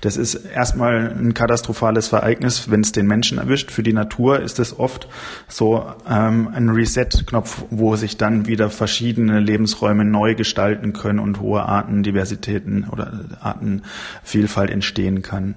Das 0.00 0.16
ist 0.16 0.34
erstmal 0.34 1.10
ein 1.10 1.34
katastrophales 1.34 2.12
Ereignis, 2.12 2.70
wenn 2.70 2.82
es 2.82 2.92
den 2.92 3.08
Menschen 3.08 3.38
erwischt. 3.38 3.72
Für 3.72 3.82
die 3.82 3.92
Natur 3.92 4.40
ist 4.40 4.60
es 4.60 4.78
oft 4.78 5.08
so 5.48 5.86
ähm, 6.08 6.48
ein 6.54 6.68
Reset-Knopf, 6.68 7.64
wo 7.70 7.96
sich 7.96 8.16
dann 8.16 8.46
wieder 8.46 8.70
verschiedene 8.70 9.40
Lebensräume 9.40 10.04
neu 10.04 10.36
gestalten 10.36 10.92
können 10.92 11.18
und 11.18 11.40
hohe 11.40 11.62
Artendiversitäten 11.62 12.86
oder 12.88 13.12
Artenvielfalt 13.40 14.70
entstehen 14.70 15.22
kann. 15.22 15.56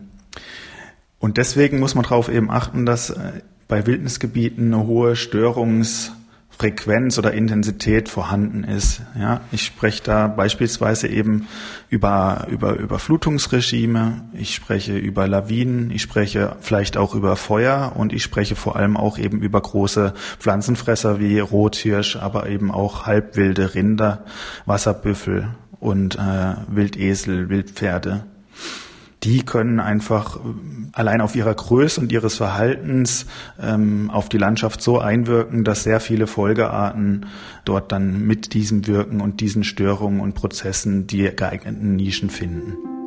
Und 1.21 1.38
deswegen 1.38 1.79
muss 1.79 1.95
man 1.95 2.03
darauf 2.03 2.29
eben 2.29 2.49
achten, 2.49 2.86
dass 2.86 3.12
äh, 3.12 3.41
bei 3.67 3.86
Wildnisgebieten 3.86 4.73
eine 4.73 4.88
hohe 4.88 5.15
Störungsfrequenz 5.15 7.19
oder 7.19 7.31
Intensität 7.31 8.10
vorhanden 8.10 8.63
ist. 8.63 9.03
Ja, 9.17 9.41
ich 9.51 9.63
spreche 9.63 10.01
da 10.03 10.27
beispielsweise 10.27 11.07
eben 11.07 11.47
über, 11.89 12.47
über 12.49 12.75
Überflutungsregime, 12.75 14.23
ich 14.34 14.55
spreche 14.55 14.97
über 14.97 15.27
Lawinen, 15.27 15.91
ich 15.91 16.01
spreche 16.01 16.55
vielleicht 16.60 16.97
auch 16.97 17.13
über 17.13 17.36
Feuer 17.36 17.93
und 17.95 18.13
ich 18.13 18.23
spreche 18.23 18.55
vor 18.55 18.75
allem 18.75 18.97
auch 18.97 19.19
eben 19.19 19.41
über 19.41 19.62
große 19.62 20.15
Pflanzenfresser 20.39 21.19
wie 21.19 21.38
Rothirsch, 21.38 22.15
aber 22.15 22.49
eben 22.49 22.71
auch 22.71 23.05
halbwilde 23.05 23.75
Rinder, 23.75 24.25
Wasserbüffel 24.65 25.49
und 25.79 26.15
äh, 26.15 26.55
Wildesel, 26.67 27.49
Wildpferde 27.49 28.25
die 29.23 29.43
können 29.43 29.79
einfach 29.79 30.38
äh, 30.38 30.39
allein 30.93 31.21
auf 31.21 31.36
ihrer 31.36 31.53
Größe 31.53 32.01
und 32.01 32.12
ihres 32.12 32.36
Verhaltens 32.36 33.25
ähm, 33.62 34.10
auf 34.10 34.29
die 34.29 34.38
Landschaft 34.38 34.81
so 34.81 34.99
einwirken, 34.99 35.63
dass 35.63 35.84
sehr 35.84 35.99
viele 35.99 36.27
Folgearten 36.27 37.27
dort 37.65 37.91
dann 37.91 38.25
mit 38.25 38.53
diesem 38.53 38.88
Wirken 38.88 39.21
und 39.21 39.39
diesen 39.41 39.63
Störungen 39.63 40.19
und 40.19 40.34
Prozessen 40.34 41.07
die 41.07 41.29
geeigneten 41.36 41.95
Nischen 41.95 42.29
finden. 42.29 43.00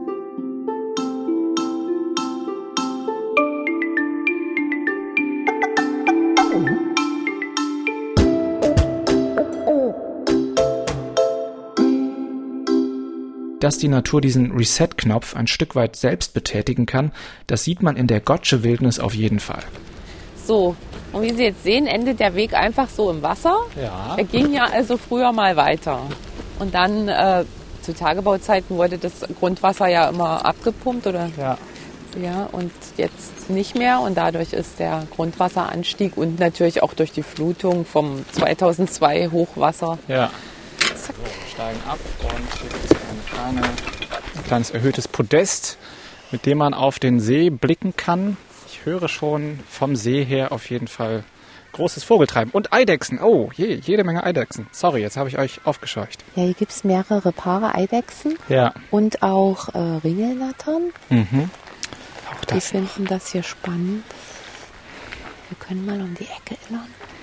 Dass 13.65 13.79
die 13.79 13.89
Natur 13.89 14.21
diesen 14.21 14.53
Reset-Knopf 14.53 15.35
ein 15.35 15.47
Stück 15.47 15.75
weit 15.75 15.97
selbst 15.97 16.35
betätigen 16.35 16.85
kann, 16.85 17.13
das 17.47 17.65
sieht 17.65 17.83
man 17.83 17.97
in 17.97 18.07
der 18.07 18.21
Gottsche 18.21 18.63
Wildnis 18.63 19.01
auf 19.01 19.15
jeden 19.15 19.41
Fall. 19.41 19.63
So, 20.47 20.77
und 21.13 21.23
wie 21.23 21.33
Sie 21.33 21.45
jetzt 21.45 21.63
sehen, 21.63 21.87
endet 21.87 22.21
der 22.21 22.35
Weg 22.35 22.53
einfach 22.53 22.91
so 22.91 23.11
im 23.11 23.23
Wasser. 23.23 23.57
Ja. 23.81 24.17
Er 24.19 24.25
ging 24.25 24.53
ja 24.53 24.65
also 24.65 24.99
früher 24.99 25.33
mal 25.33 25.57
weiter. 25.57 26.03
Und 26.59 26.75
dann 26.75 27.09
äh, 27.09 27.45
zu 27.81 27.95
Tagebauzeiten 27.95 28.77
wurde 28.77 28.99
das 28.99 29.13
Grundwasser 29.41 29.89
ja 29.89 30.11
immer 30.11 30.45
abgepumpt 30.45 31.07
oder 31.07 31.31
ja. 31.39 31.57
ja 32.23 32.49
und 32.53 32.71
jetzt 32.99 33.49
nicht 33.49 33.77
mehr 33.77 34.01
und 34.01 34.19
dadurch 34.19 34.53
ist 34.53 34.79
der 34.79 35.07
Grundwasseranstieg 35.17 36.19
und 36.19 36.39
natürlich 36.39 36.83
auch 36.83 36.93
durch 36.93 37.13
die 37.13 37.23
Flutung 37.23 37.87
vom 37.87 38.27
2002 38.33 39.31
Hochwasser 39.31 39.99
ja. 40.07 40.31
Zack. 40.95 41.17
Steigen 41.55 41.81
ab 41.87 42.01
und 42.21 42.61
hier 42.61 42.69
gibt 42.69 42.85
es 42.85 42.91
eine 42.91 43.21
kleine, 43.29 43.63
ein 44.37 44.45
kleines 44.45 44.71
erhöhtes 44.73 45.07
Podest, 45.07 45.79
mit 46.33 46.47
dem 46.47 46.59
man 46.59 46.75
auf 46.75 46.99
den 46.99 47.21
See 47.21 47.49
blicken 47.49 47.95
kann. 47.95 48.37
Ich 48.67 48.85
höre 48.85 49.09
schon 49.09 49.61
vom 49.71 49.95
See 49.95 50.25
her 50.25 50.51
auf 50.51 50.69
jeden 50.69 50.89
Fall 50.89 51.23
großes 51.71 52.03
Vogeltreiben. 52.03 52.53
Und 52.53 52.73
Eidechsen. 52.73 53.21
Oh, 53.23 53.51
je, 53.55 53.75
jede 53.75 54.03
Menge 54.03 54.25
Eidechsen. 54.25 54.67
Sorry, 54.73 55.01
jetzt 55.03 55.17
habe 55.17 55.29
ich 55.29 55.39
euch 55.39 55.61
aufgescheucht. 55.65 56.25
Ja, 56.35 56.43
hier 56.43 56.55
gibt 56.55 56.73
es 56.73 56.83
mehrere 56.83 57.31
Paare 57.31 57.73
Eidechsen. 57.77 58.37
Ja. 58.49 58.75
Und 58.91 59.23
auch 59.23 59.69
äh, 59.75 59.79
Ringelnattern. 59.79 60.93
Mhm. 61.09 61.51
Auch 62.33 62.45
das. 62.47 62.55
Die 62.55 62.61
finden 62.63 63.05
das 63.07 63.31
hier 63.31 63.45
spannend. 63.45 64.03
Wir 65.51 65.59
können 65.59 65.87
mal 65.87 66.01
um 66.01 66.15
die 66.15 66.25
Ecke 66.25 66.57
irren. 66.69 67.14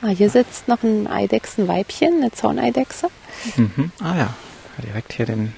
Ah, 0.00 0.08
hier 0.08 0.30
sitzt 0.30 0.68
noch 0.68 0.82
ein 0.82 1.06
Eidechsenweibchen, 1.06 2.22
eine 2.22 2.30
Zauneidechse. 2.30 3.08
Mhm. 3.56 3.90
Ah 4.00 4.16
ja, 4.16 4.34
direkt 4.82 5.12
hier 5.12 5.26
den 5.26 5.52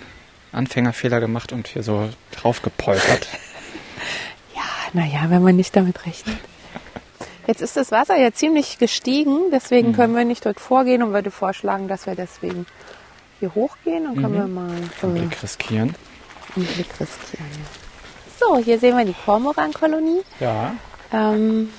Anfängerfehler 0.53 1.21
gemacht 1.21 1.53
und 1.53 1.69
hier 1.69 1.83
so 1.83 2.09
drauf 2.33 2.63
gepoltert. 2.63 3.29
ja, 4.55 4.63
naja, 4.93 5.27
wenn 5.29 5.43
man 5.43 5.57
nicht 5.57 5.77
damit 5.77 6.07
rechnet. 6.07 6.39
Jetzt 7.47 7.63
ist 7.63 7.77
das 7.77 7.91
Wasser 7.91 8.17
ja 8.17 8.33
ziemlich 8.33 8.79
gestiegen, 8.79 9.51
deswegen 9.53 9.89
mhm. 9.89 9.97
können 9.97 10.17
wir 10.17 10.25
nicht 10.25 10.47
dort 10.47 10.61
vorgehen 10.61 11.03
und 11.03 11.13
würde 11.13 11.31
vorschlagen, 11.31 11.89
dass 11.89 12.07
wir 12.07 12.15
deswegen 12.15 12.67
hier 13.41 13.55
hochgehen. 13.55 14.05
Dann 14.05 14.15
können 14.15 14.35
mhm. 14.35 14.39
wir 14.39 14.47
mal 14.47 14.71
einen 14.71 15.15
Blick 15.15 15.43
riskieren. 15.43 15.95
Einen 16.57 16.67
Blick 16.67 16.89
riskieren. 16.99 17.51
So, 18.39 18.57
hier 18.59 18.79
sehen 18.79 18.97
wir 18.97 19.05
die 19.05 19.15
Kormoran-Kolonie. 19.25 20.23
Ja. 20.39 20.75
Ähm, 21.13 21.71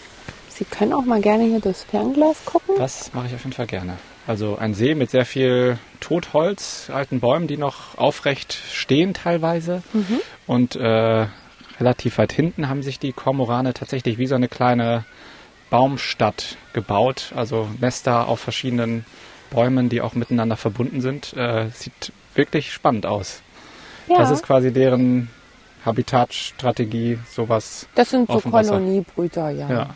Sie 0.61 0.65
können 0.65 0.93
auch 0.93 1.05
mal 1.05 1.21
gerne 1.21 1.45
hier 1.45 1.59
durchs 1.59 1.81
Fernglas 1.85 2.45
gucken. 2.45 2.75
Das 2.77 3.11
mache 3.15 3.25
ich 3.25 3.33
auf 3.33 3.39
jeden 3.39 3.53
Fall 3.53 3.65
gerne. 3.65 3.97
Also 4.27 4.59
ein 4.59 4.75
See 4.75 4.93
mit 4.93 5.09
sehr 5.09 5.25
viel 5.25 5.79
Totholz, 6.01 6.91
alten 6.93 7.19
Bäumen, 7.19 7.47
die 7.47 7.57
noch 7.57 7.97
aufrecht 7.97 8.53
stehen 8.71 9.15
teilweise. 9.15 9.81
Mhm. 9.91 10.19
Und 10.45 10.75
äh, 10.75 11.25
relativ 11.79 12.19
weit 12.19 12.31
hinten 12.31 12.69
haben 12.69 12.83
sich 12.83 12.99
die 12.99 13.11
Kormorane 13.11 13.73
tatsächlich 13.73 14.19
wie 14.19 14.27
so 14.27 14.35
eine 14.35 14.47
kleine 14.47 15.03
Baumstadt 15.71 16.57
gebaut. 16.73 17.33
Also 17.35 17.67
Nester 17.79 18.27
auf 18.27 18.39
verschiedenen 18.39 19.03
Bäumen, 19.49 19.89
die 19.89 20.01
auch 20.01 20.13
miteinander 20.13 20.57
verbunden 20.57 21.01
sind. 21.01 21.33
Äh, 21.35 21.69
sieht 21.73 22.13
wirklich 22.35 22.71
spannend 22.71 23.07
aus. 23.07 23.41
Ja. 24.07 24.19
Das 24.19 24.29
ist 24.29 24.43
quasi 24.43 24.71
deren 24.71 25.31
Habitatstrategie, 25.83 27.17
sowas. 27.31 27.87
Das 27.95 28.11
sind 28.11 28.29
so 28.29 28.39
Koloniebrüter, 28.41 29.49
ja. 29.49 29.67
ja. 29.67 29.89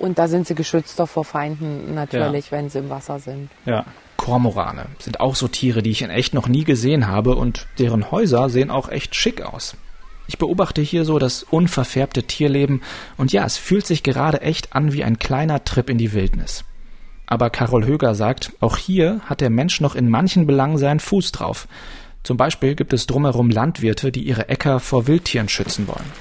Und 0.00 0.18
da 0.18 0.28
sind 0.28 0.46
sie 0.46 0.54
geschützter 0.54 1.06
vor 1.06 1.24
Feinden 1.24 1.94
natürlich, 1.94 2.46
ja. 2.46 2.56
wenn 2.56 2.70
sie 2.70 2.78
im 2.78 2.90
Wasser 2.90 3.18
sind. 3.18 3.50
Ja. 3.66 3.84
Kormorane 4.16 4.86
sind 4.98 5.20
auch 5.20 5.34
so 5.34 5.46
Tiere, 5.46 5.82
die 5.82 5.90
ich 5.90 6.02
in 6.02 6.10
echt 6.10 6.34
noch 6.34 6.48
nie 6.48 6.64
gesehen 6.64 7.06
habe 7.06 7.36
und 7.36 7.66
deren 7.78 8.10
Häuser 8.10 8.50
sehen 8.50 8.70
auch 8.70 8.88
echt 8.88 9.14
schick 9.14 9.42
aus. 9.42 9.76
Ich 10.26 10.38
beobachte 10.38 10.80
hier 10.80 11.04
so 11.04 11.18
das 11.18 11.42
unverfärbte 11.42 12.22
Tierleben 12.22 12.82
und 13.16 13.32
ja, 13.32 13.44
es 13.44 13.56
fühlt 13.56 13.86
sich 13.86 14.02
gerade 14.02 14.42
echt 14.42 14.74
an 14.74 14.92
wie 14.92 15.04
ein 15.04 15.18
kleiner 15.18 15.64
Trip 15.64 15.88
in 15.88 15.98
die 15.98 16.12
Wildnis. 16.12 16.64
Aber 17.26 17.50
Carol 17.50 17.86
Höger 17.86 18.14
sagt, 18.14 18.52
auch 18.60 18.76
hier 18.76 19.20
hat 19.24 19.40
der 19.40 19.50
Mensch 19.50 19.80
noch 19.80 19.94
in 19.94 20.08
manchen 20.08 20.46
Belangen 20.46 20.78
seinen 20.78 21.00
Fuß 21.00 21.32
drauf. 21.32 21.68
Zum 22.22 22.36
Beispiel 22.36 22.74
gibt 22.74 22.92
es 22.92 23.06
drumherum 23.06 23.50
Landwirte, 23.50 24.12
die 24.12 24.22
ihre 24.22 24.48
Äcker 24.48 24.80
vor 24.80 25.06
Wildtieren 25.06 25.48
schützen 25.48 25.88
wollen. 25.88 26.12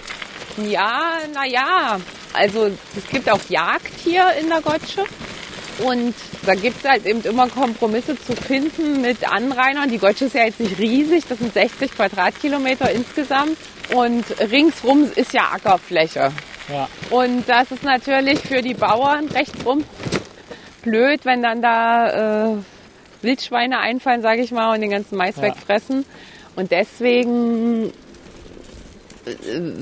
Ja, 0.67 1.19
naja. 1.33 1.99
Also 2.33 2.71
es 2.95 3.07
gibt 3.09 3.29
auch 3.29 3.39
Jagd 3.49 3.91
hier 4.03 4.25
in 4.39 4.49
der 4.49 4.61
Gotsche. 4.61 5.03
Und 5.83 6.13
da 6.45 6.55
gibt 6.55 6.83
es 6.83 6.89
halt 6.89 7.05
eben 7.05 7.21
immer 7.21 7.47
Kompromisse 7.47 8.19
zu 8.21 8.35
finden 8.35 9.01
mit 9.01 9.29
Anrainern. 9.29 9.89
Die 9.89 9.97
Gotsche 9.97 10.25
ist 10.25 10.35
ja 10.35 10.43
jetzt 10.43 10.59
nicht 10.59 10.77
riesig, 10.77 11.23
das 11.27 11.39
sind 11.39 11.53
60 11.53 11.91
Quadratkilometer 11.95 12.91
insgesamt. 12.91 13.57
Und 13.93 14.25
ringsrum 14.39 15.09
ist 15.15 15.33
ja 15.33 15.51
Ackerfläche. 15.53 16.31
Ja. 16.71 16.87
Und 17.09 17.47
das 17.47 17.71
ist 17.71 17.83
natürlich 17.83 18.39
für 18.39 18.61
die 18.61 18.73
Bauern 18.73 19.27
rechtsrum 19.29 19.83
blöd, 20.83 21.25
wenn 21.25 21.41
dann 21.41 21.61
da 21.61 22.51
äh, 22.51 22.57
Wildschweine 23.21 23.79
einfallen, 23.79 24.21
sage 24.21 24.41
ich 24.41 24.51
mal, 24.51 24.73
und 24.75 24.81
den 24.81 24.91
ganzen 24.91 25.17
Mais 25.17 25.37
ja. 25.37 25.43
wegfressen. 25.43 26.05
Und 26.55 26.71
deswegen 26.71 27.91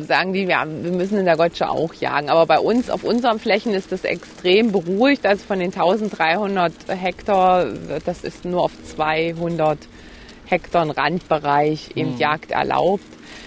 sagen 0.08 0.34
die, 0.34 0.44
ja, 0.44 0.66
wir 0.68 0.92
müssen 0.92 1.18
in 1.18 1.26
der 1.26 1.38
Gotsche 1.38 1.70
auch 1.70 1.94
jagen. 1.94 2.30
Aber 2.30 2.46
bei 2.46 2.60
uns, 2.60 2.90
auf 2.90 3.04
unseren 3.04 3.40
Flächen 3.40 3.74
ist 3.74 3.92
das 3.92 4.04
extrem 4.04 4.72
beruhigt. 4.72 5.26
Also 5.26 5.46
von 5.46 5.60
den 5.60 5.74
1300 5.74 6.74
Hektar, 6.88 7.68
das 8.06 8.24
ist 8.24 8.46
nur 8.46 8.64
auf 8.64 8.72
200 8.84 9.78
Hektar 10.46 10.98
Randbereich 10.98 11.92
eben 11.96 12.14
mhm. 12.14 12.18
Jagd 12.18 12.52
erlaubt. 12.52 13.04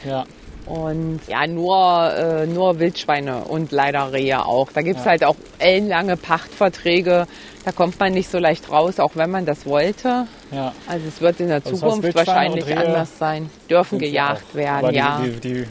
Ja. 0.07 0.27
Und 0.67 1.21
ja, 1.27 1.47
nur, 1.47 2.13
äh, 2.15 2.47
nur 2.47 2.79
Wildschweine 2.79 3.45
und 3.45 3.73
leider 3.73 4.13
Rehe 4.13 4.45
auch. 4.45 4.71
Da 4.73 4.83
gibt 4.83 5.01
es 5.01 5.05
ja. 5.05 5.13
halt 5.13 5.25
auch 5.25 5.35
ellenlange 5.59 6.17
Pachtverträge. 6.17 7.27
Da 7.65 7.73
kommt 7.73 7.99
man 7.99 8.13
nicht 8.13 8.31
so 8.31 8.39
leicht 8.39 8.71
raus, 8.71 9.01
auch 9.01 9.13
wenn 9.15 9.31
man 9.31 9.47
das 9.47 9.67
wollte. 9.67 10.27
Ja. 10.53 10.73
Also 10.87 11.09
es 11.09 11.21
wird 11.21 11.41
in 11.41 11.49
der 11.49 11.57
also 11.65 11.75
Zukunft 11.75 12.15
wahrscheinlich 12.15 12.77
anders 12.77 13.19
sein. 13.19 13.51
Dürfen 13.69 13.99
gejagt 13.99 14.55
werden, 14.55 14.95
ja. 14.95 15.21
Die, 15.25 15.31
die, 15.33 15.41
die, 15.41 15.67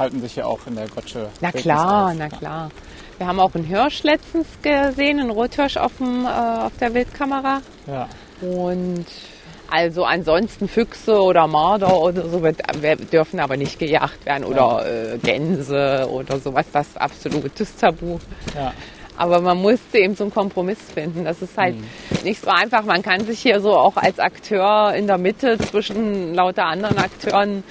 halten 0.00 0.20
sich 0.20 0.36
ja 0.36 0.46
auch 0.46 0.66
in 0.66 0.74
der 0.74 0.88
Gotsche. 0.88 1.28
Na 1.40 1.52
klar, 1.52 2.14
na 2.14 2.28
klar. 2.28 2.70
Wir 3.18 3.26
haben 3.26 3.38
auch 3.38 3.54
einen 3.54 3.64
Hirsch 3.64 4.02
letztens 4.02 4.46
gesehen, 4.62 5.20
einen 5.20 5.30
Rothirsch 5.30 5.76
auf, 5.76 5.98
dem, 5.98 6.24
äh, 6.24 6.28
auf 6.28 6.72
der 6.80 6.94
Wildkamera. 6.94 7.60
Ja. 7.86 8.08
Und 8.40 9.06
also 9.70 10.04
ansonsten 10.04 10.68
Füchse 10.68 11.20
oder 11.20 11.46
Marder 11.46 11.96
oder 11.96 12.28
so 12.28 12.42
wird, 12.42 12.60
dürfen 13.12 13.38
aber 13.38 13.56
nicht 13.56 13.78
gejagt 13.78 14.26
werden 14.26 14.44
oder 14.44 14.84
äh, 14.86 15.18
Gänse 15.18 16.08
oder 16.10 16.38
sowas. 16.40 16.66
Das 16.72 16.88
ist 16.88 17.00
absolutes 17.00 17.76
Tabu. 17.76 18.18
Ja. 18.56 18.72
Aber 19.16 19.40
man 19.40 19.58
musste 19.58 19.98
eben 19.98 20.16
so 20.16 20.24
einen 20.24 20.32
Kompromiss 20.32 20.78
finden. 20.92 21.26
Das 21.26 21.42
ist 21.42 21.56
halt 21.58 21.76
mhm. 21.76 22.24
nicht 22.24 22.40
so 22.40 22.48
einfach. 22.48 22.84
Man 22.84 23.02
kann 23.02 23.26
sich 23.26 23.40
hier 23.40 23.60
so 23.60 23.76
auch 23.76 23.96
als 23.96 24.18
Akteur 24.18 24.94
in 24.94 25.06
der 25.06 25.18
Mitte 25.18 25.58
zwischen 25.58 26.34
lauter 26.34 26.64
anderen 26.64 26.96
Akteuren 26.96 27.62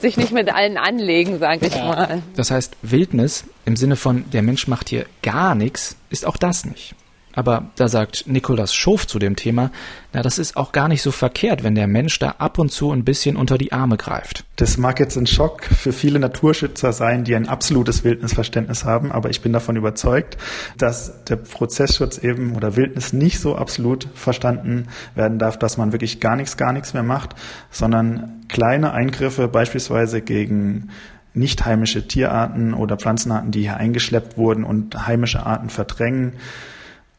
sich 0.00 0.16
nicht 0.16 0.32
mit 0.32 0.52
allen 0.52 0.76
anlegen, 0.76 1.38
sage 1.38 1.66
ich 1.66 1.74
ja. 1.74 1.84
mal. 1.84 2.22
Das 2.36 2.50
heißt, 2.50 2.76
Wildnis 2.82 3.44
im 3.64 3.76
Sinne 3.76 3.96
von 3.96 4.24
der 4.30 4.42
Mensch 4.42 4.68
macht 4.68 4.88
hier 4.88 5.06
gar 5.22 5.54
nichts, 5.54 5.96
ist 6.10 6.26
auch 6.26 6.36
das 6.36 6.64
nicht. 6.64 6.94
Aber 7.34 7.70
da 7.76 7.88
sagt 7.88 8.24
Nikolaus 8.26 8.74
Schof 8.74 9.06
zu 9.06 9.18
dem 9.18 9.36
Thema, 9.36 9.70
na, 10.12 10.22
das 10.22 10.38
ist 10.38 10.56
auch 10.56 10.72
gar 10.72 10.88
nicht 10.88 11.02
so 11.02 11.10
verkehrt, 11.10 11.62
wenn 11.62 11.74
der 11.74 11.86
Mensch 11.86 12.18
da 12.18 12.36
ab 12.38 12.58
und 12.58 12.70
zu 12.70 12.90
ein 12.90 13.04
bisschen 13.04 13.36
unter 13.36 13.58
die 13.58 13.72
Arme 13.72 13.96
greift. 13.96 14.44
Das 14.56 14.78
mag 14.78 14.98
jetzt 14.98 15.16
ein 15.16 15.26
Schock 15.26 15.64
für 15.64 15.92
viele 15.92 16.18
Naturschützer 16.18 16.92
sein, 16.92 17.24
die 17.24 17.36
ein 17.36 17.48
absolutes 17.48 18.02
Wildnisverständnis 18.04 18.84
haben, 18.84 19.12
aber 19.12 19.30
ich 19.30 19.42
bin 19.42 19.52
davon 19.52 19.76
überzeugt, 19.76 20.36
dass 20.78 21.24
der 21.24 21.36
Prozessschutz 21.36 22.18
eben 22.18 22.56
oder 22.56 22.76
Wildnis 22.76 23.12
nicht 23.12 23.38
so 23.38 23.54
absolut 23.54 24.08
verstanden 24.14 24.88
werden 25.14 25.38
darf, 25.38 25.58
dass 25.58 25.76
man 25.76 25.92
wirklich 25.92 26.20
gar 26.20 26.36
nichts, 26.36 26.56
gar 26.56 26.72
nichts 26.72 26.94
mehr 26.94 27.02
macht, 27.02 27.34
sondern 27.70 28.44
kleine 28.48 28.92
Eingriffe 28.92 29.48
beispielsweise 29.48 30.22
gegen 30.22 30.88
nicht 31.34 31.64
heimische 31.64 32.08
Tierarten 32.08 32.74
oder 32.74 32.96
Pflanzenarten, 32.96 33.50
die 33.50 33.60
hier 33.62 33.76
eingeschleppt 33.76 34.36
wurden 34.36 34.64
und 34.64 35.06
heimische 35.06 35.44
Arten 35.46 35.70
verdrängen, 35.70 36.32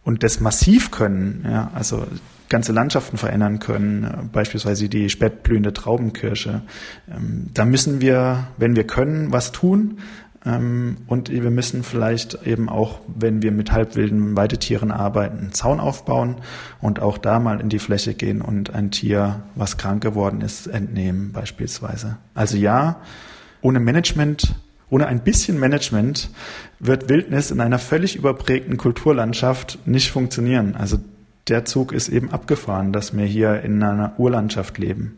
und 0.10 0.24
das 0.24 0.40
massiv 0.40 0.90
können, 0.90 1.46
ja, 1.48 1.70
also 1.76 2.08
ganze 2.50 2.72
Landschaften 2.72 3.18
verändern 3.18 3.60
können, 3.60 4.32
beispielsweise 4.34 4.90
die 4.90 5.08
spätblühende 5.08 5.72
Traubenkirsche. 5.72 6.64
Ähm, 7.16 7.52
da 7.54 7.64
müssen 7.64 8.02
wir, 8.02 8.48
wenn 8.58 8.76
wir 8.76 8.88
können, 8.88 9.32
was 9.32 9.52
tun. 9.52 10.00
Ähm, 10.44 10.98
und 11.06 11.30
wir 11.30 11.52
müssen 11.52 11.84
vielleicht 11.84 12.48
eben 12.48 12.70
auch, 12.70 13.02
wenn 13.06 13.44
wir 13.44 13.52
mit 13.52 13.72
halbwilden 13.72 14.36
Weidetieren 14.36 14.90
arbeiten, 14.90 15.38
einen 15.38 15.54
Zaun 15.54 15.80
aufbauen 15.80 16.38
und 16.82 17.00
auch 17.00 17.20
da 17.20 17.40
mal 17.40 17.62
in 17.62 17.70
die 17.70 17.78
Fläche 17.78 18.16
gehen 18.16 18.42
und 18.42 18.74
ein 18.74 18.90
Tier, 18.90 19.44
was 19.54 19.78
krank 19.78 20.02
geworden 20.02 20.42
ist, 20.42 20.66
entnehmen 20.66 21.34
beispielsweise. 21.34 22.18
Also 22.34 22.58
ja, 22.58 23.00
ohne 23.62 23.80
Management 23.80 24.56
ohne 24.90 25.08
ein 25.08 25.24
bisschen 25.24 25.60
Management 25.60 26.30
wird 26.80 27.10
Wildnis 27.10 27.52
in 27.52 27.62
einer 27.62 27.80
völlig 27.80 28.16
überprägten 28.16 28.78
Kulturlandschaft 28.78 29.80
nicht 29.86 30.12
funktionieren. 30.12 30.76
Also 30.76 30.98
der 31.48 31.66
Zug 31.66 31.92
ist 31.92 32.10
eben 32.10 32.32
abgefahren, 32.32 32.94
dass 32.94 33.16
wir 33.16 33.26
hier 33.26 33.62
in 33.62 33.82
einer 33.82 34.14
Urlandschaft 34.18 34.78
leben. 34.78 35.18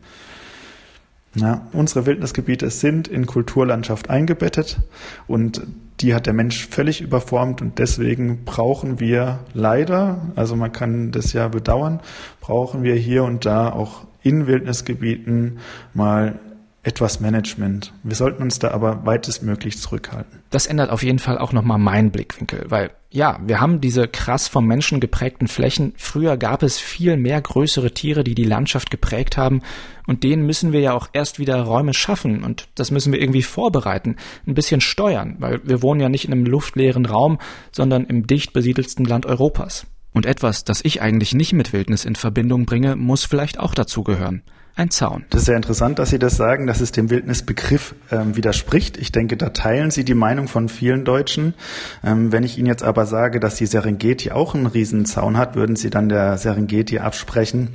Ja, 1.34 1.66
unsere 1.72 2.04
Wildnisgebiete 2.04 2.68
sind 2.68 3.08
in 3.08 3.24
Kulturlandschaft 3.24 4.10
eingebettet 4.10 4.78
und 5.26 5.62
die 6.00 6.14
hat 6.14 6.26
der 6.26 6.34
Mensch 6.34 6.68
völlig 6.68 7.00
überformt 7.00 7.62
und 7.62 7.78
deswegen 7.78 8.44
brauchen 8.44 9.00
wir 9.00 9.38
leider, 9.54 10.20
also 10.36 10.56
man 10.56 10.72
kann 10.72 11.10
das 11.10 11.32
ja 11.32 11.48
bedauern, 11.48 12.00
brauchen 12.40 12.82
wir 12.82 12.96
hier 12.96 13.24
und 13.24 13.46
da 13.46 13.70
auch 13.70 14.04
in 14.22 14.46
Wildnisgebieten 14.46 15.58
mal 15.94 16.38
etwas 16.84 17.20
Management. 17.20 17.92
Wir 18.02 18.16
sollten 18.16 18.42
uns 18.42 18.58
da 18.58 18.72
aber 18.72 19.06
weitestmöglich 19.06 19.78
zurückhalten. 19.78 20.40
Das 20.50 20.66
ändert 20.66 20.90
auf 20.90 21.04
jeden 21.04 21.20
Fall 21.20 21.38
auch 21.38 21.52
nochmal 21.52 21.78
meinen 21.78 22.10
Blickwinkel, 22.10 22.64
weil 22.68 22.90
ja, 23.08 23.38
wir 23.46 23.60
haben 23.60 23.80
diese 23.80 24.08
krass 24.08 24.48
vom 24.48 24.66
Menschen 24.66 24.98
geprägten 24.98 25.46
Flächen. 25.46 25.92
Früher 25.96 26.36
gab 26.36 26.62
es 26.62 26.78
viel 26.78 27.16
mehr 27.16 27.40
größere 27.40 27.92
Tiere, 27.92 28.24
die 28.24 28.34
die 28.34 28.44
Landschaft 28.44 28.90
geprägt 28.90 29.36
haben 29.36 29.62
und 30.08 30.24
denen 30.24 30.44
müssen 30.44 30.72
wir 30.72 30.80
ja 30.80 30.92
auch 30.94 31.08
erst 31.12 31.38
wieder 31.38 31.60
Räume 31.62 31.94
schaffen 31.94 32.42
und 32.42 32.68
das 32.74 32.90
müssen 32.90 33.12
wir 33.12 33.20
irgendwie 33.20 33.42
vorbereiten, 33.42 34.16
ein 34.46 34.54
bisschen 34.54 34.80
steuern, 34.80 35.36
weil 35.38 35.60
wir 35.62 35.82
wohnen 35.82 36.00
ja 36.00 36.08
nicht 36.08 36.24
in 36.24 36.32
einem 36.32 36.46
luftleeren 36.46 37.06
Raum, 37.06 37.38
sondern 37.70 38.06
im 38.06 38.26
dicht 38.26 38.52
besiedelsten 38.52 39.04
Land 39.04 39.26
Europas. 39.26 39.86
Und 40.14 40.26
etwas, 40.26 40.64
das 40.64 40.84
ich 40.84 41.00
eigentlich 41.00 41.32
nicht 41.32 41.52
mit 41.52 41.72
Wildnis 41.72 42.04
in 42.04 42.16
Verbindung 42.16 42.66
bringe, 42.66 42.96
muss 42.96 43.24
vielleicht 43.24 43.60
auch 43.60 43.74
dazugehören 43.74 44.42
ein 44.74 44.90
Zaun. 44.90 45.24
Das 45.30 45.42
ist 45.42 45.46
sehr 45.46 45.56
interessant, 45.56 45.98
dass 45.98 46.10
Sie 46.10 46.18
das 46.18 46.36
sagen, 46.36 46.66
dass 46.66 46.80
es 46.80 46.92
dem 46.92 47.10
Wildnisbegriff 47.10 47.94
ähm, 48.10 48.36
widerspricht. 48.36 48.96
Ich 48.96 49.12
denke, 49.12 49.36
da 49.36 49.50
teilen 49.50 49.90
Sie 49.90 50.04
die 50.04 50.14
Meinung 50.14 50.48
von 50.48 50.68
vielen 50.68 51.04
Deutschen. 51.04 51.54
Ähm, 52.02 52.32
wenn 52.32 52.42
ich 52.42 52.58
Ihnen 52.58 52.68
jetzt 52.68 52.82
aber 52.82 53.06
sage, 53.06 53.38
dass 53.38 53.56
die 53.56 53.66
Serengeti 53.66 54.30
auch 54.30 54.54
einen 54.54 54.66
Riesenzaun 54.66 55.36
hat, 55.36 55.56
würden 55.56 55.76
Sie 55.76 55.90
dann 55.90 56.08
der 56.08 56.38
Serengeti 56.38 56.98
absprechen, 56.98 57.68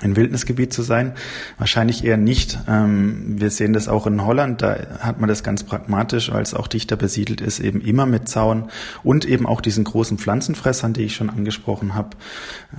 ein 0.00 0.16
Wildnisgebiet 0.16 0.72
zu 0.72 0.82
sein? 0.82 1.12
Wahrscheinlich 1.58 2.04
eher 2.04 2.16
nicht. 2.16 2.58
Ähm, 2.66 3.40
wir 3.40 3.50
sehen 3.50 3.72
das 3.72 3.88
auch 3.88 4.06
in 4.06 4.24
Holland, 4.24 4.62
da 4.62 4.76
hat 5.00 5.20
man 5.20 5.28
das 5.28 5.42
ganz 5.42 5.64
pragmatisch, 5.64 6.32
weil 6.32 6.42
es 6.42 6.54
auch 6.54 6.66
dichter 6.66 6.96
besiedelt 6.96 7.40
ist, 7.40 7.60
eben 7.60 7.80
immer 7.80 8.06
mit 8.06 8.28
Zaun 8.28 8.70
und 9.02 9.24
eben 9.24 9.46
auch 9.46 9.60
diesen 9.60 9.84
großen 9.84 10.18
Pflanzenfressern, 10.18 10.92
die 10.92 11.02
ich 11.02 11.14
schon 11.14 11.30
angesprochen 11.30 11.94
habe. 11.94 12.10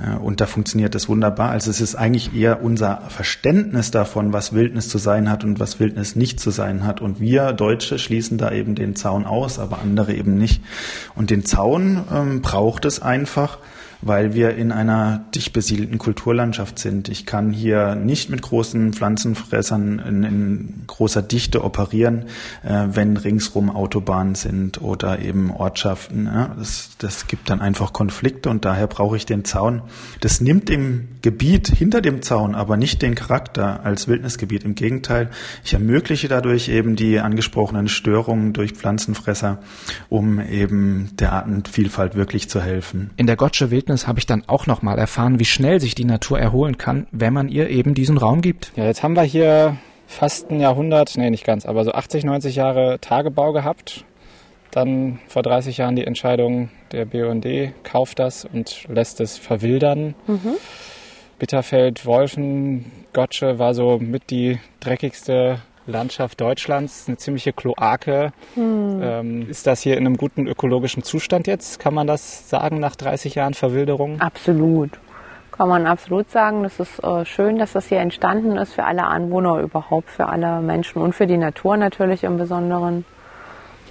Äh, 0.01 0.17
und 0.17 0.41
da 0.41 0.47
funktioniert 0.47 0.95
das 0.95 1.07
wunderbar. 1.07 1.51
Also 1.51 1.69
es 1.69 1.81
ist 1.81 1.95
eigentlich 1.95 2.33
eher 2.35 2.63
unser 2.63 3.01
Verständnis 3.09 3.91
davon, 3.91 4.33
was 4.33 4.53
Wildnis 4.53 4.89
zu 4.89 4.97
sein 4.97 5.29
hat 5.29 5.43
und 5.43 5.59
was 5.59 5.79
Wildnis 5.79 6.15
nicht 6.15 6.39
zu 6.39 6.51
sein 6.51 6.85
hat. 6.85 6.99
Und 6.99 7.19
wir 7.19 7.53
Deutsche 7.53 7.99
schließen 7.99 8.37
da 8.37 8.51
eben 8.51 8.75
den 8.75 8.95
Zaun 8.95 9.25
aus, 9.25 9.59
aber 9.59 9.79
andere 9.79 10.13
eben 10.13 10.37
nicht. 10.37 10.61
Und 11.15 11.29
den 11.29 11.45
Zaun 11.45 12.03
ähm, 12.11 12.41
braucht 12.41 12.85
es 12.85 13.01
einfach, 13.01 13.59
weil 14.05 14.33
wir 14.33 14.55
in 14.55 14.71
einer 14.71 15.23
dicht 15.33 15.53
besiedelten 15.53 15.97
Kulturlandschaft 15.97 16.79
sind. 16.79 17.09
Ich 17.09 17.25
kann 17.25 17.51
hier 17.51 17.95
nicht 17.95 18.29
mit 18.29 18.41
großen 18.41 18.93
Pflanzenfressern 18.93 19.99
in, 19.99 20.23
in 20.23 20.83
großer 20.87 21.21
Dichte 21.21 21.63
operieren, 21.63 22.25
äh, 22.63 22.87
wenn 22.91 23.17
ringsrum 23.17 23.69
Autobahnen 23.69 24.35
sind 24.35 24.81
oder 24.81 25.19
eben 25.19 25.51
Ortschaften. 25.51 26.25
Ja. 26.25 26.55
Das, 26.57 26.89
das 26.97 27.27
gibt 27.27 27.49
dann 27.49 27.61
einfach 27.61 27.93
Konflikte 27.93 28.49
und 28.49 28.65
daher 28.65 28.87
brauche 28.87 29.15
ich 29.15 29.25
den 29.25 29.45
Zaun. 29.45 29.81
Das 30.19 30.41
nimmt 30.41 30.69
dem 30.69 31.07
Gebiet 31.21 31.69
hinter 31.69 32.01
dem 32.01 32.21
Zaun 32.21 32.55
aber 32.55 32.77
nicht 32.77 33.01
den 33.01 33.15
Charakter 33.15 33.85
als 33.85 34.07
Wildnisgebiet. 34.07 34.63
Im 34.63 34.75
Gegenteil, 34.75 35.29
ich 35.63 35.73
ermögliche 35.73 36.27
dadurch 36.27 36.67
eben 36.67 36.95
die 36.95 37.19
angesprochenen 37.19 37.87
Störungen 37.87 38.53
durch 38.53 38.73
Pflanzenfresser, 38.73 39.59
um 40.09 40.39
eben 40.39 41.11
der 41.19 41.33
Artenvielfalt 41.33 42.15
wirklich 42.15 42.49
zu 42.49 42.61
helfen. 42.61 43.11
In 43.15 43.27
der 43.27 43.35
Gottsche 43.35 43.71
Wildnis 43.71 43.92
Erlebnis 43.93 44.07
habe 44.07 44.19
ich 44.19 44.25
dann 44.25 44.43
auch 44.47 44.65
nochmal 44.65 44.97
erfahren, 44.97 45.39
wie 45.39 45.45
schnell 45.45 45.79
sich 45.79 45.93
die 45.93 46.05
Natur 46.05 46.39
erholen 46.39 46.77
kann, 46.77 47.07
wenn 47.11 47.33
man 47.33 47.47
ihr 47.47 47.69
eben 47.69 47.93
diesen 47.93 48.17
Raum 48.17 48.41
gibt. 48.41 48.71
Ja, 48.75 48.85
jetzt 48.85 49.03
haben 49.03 49.15
wir 49.15 49.23
hier 49.23 49.77
fast 50.07 50.49
ein 50.49 50.59
Jahrhundert, 50.59 51.15
nee, 51.15 51.29
nicht 51.29 51.45
ganz, 51.45 51.65
aber 51.65 51.83
so 51.83 51.91
80, 51.91 52.23
90 52.23 52.55
Jahre 52.55 52.99
Tagebau 52.99 53.53
gehabt. 53.53 54.05
Dann 54.71 55.19
vor 55.27 55.43
30 55.43 55.77
Jahren 55.77 55.95
die 55.95 56.05
Entscheidung 56.05 56.69
der 56.91 57.05
BUND, 57.05 57.45
kauft 57.83 58.17
das 58.17 58.45
und 58.45 58.87
lässt 58.89 59.21
es 59.21 59.37
verwildern. 59.37 60.15
Mhm. 60.25 60.55
Bitterfeld, 61.37 62.05
Wolfen, 62.07 62.91
Gotsche 63.13 63.59
war 63.59 63.75
so 63.75 63.99
mit 63.99 64.31
die 64.31 64.59
dreckigste 64.79 65.59
Landschaft 65.85 66.39
Deutschlands, 66.39 67.05
eine 67.07 67.17
ziemliche 67.17 67.53
Kloake. 67.53 68.31
Hm. 68.55 68.99
Ähm, 69.01 69.49
ist 69.49 69.67
das 69.67 69.81
hier 69.81 69.97
in 69.97 70.05
einem 70.05 70.17
guten 70.17 70.47
ökologischen 70.47 71.03
Zustand 71.03 71.47
jetzt? 71.47 71.79
Kann 71.79 71.93
man 71.93 72.07
das 72.07 72.49
sagen 72.49 72.79
nach 72.79 72.95
30 72.95 73.35
Jahren 73.35 73.53
Verwilderung? 73.53 74.21
Absolut. 74.21 74.91
Kann 75.51 75.69
man 75.69 75.85
absolut 75.85 76.31
sagen. 76.31 76.63
Das 76.63 76.79
ist 76.79 77.03
äh, 77.03 77.25
schön, 77.25 77.59
dass 77.59 77.73
das 77.73 77.87
hier 77.87 77.99
entstanden 77.99 78.57
ist 78.57 78.73
für 78.73 78.85
alle 78.85 79.03
Anwohner 79.03 79.59
überhaupt, 79.59 80.09
für 80.09 80.27
alle 80.27 80.61
Menschen 80.61 81.01
und 81.01 81.13
für 81.13 81.27
die 81.27 81.37
Natur 81.37 81.77
natürlich 81.77 82.23
im 82.23 82.37
Besonderen. 82.37 83.05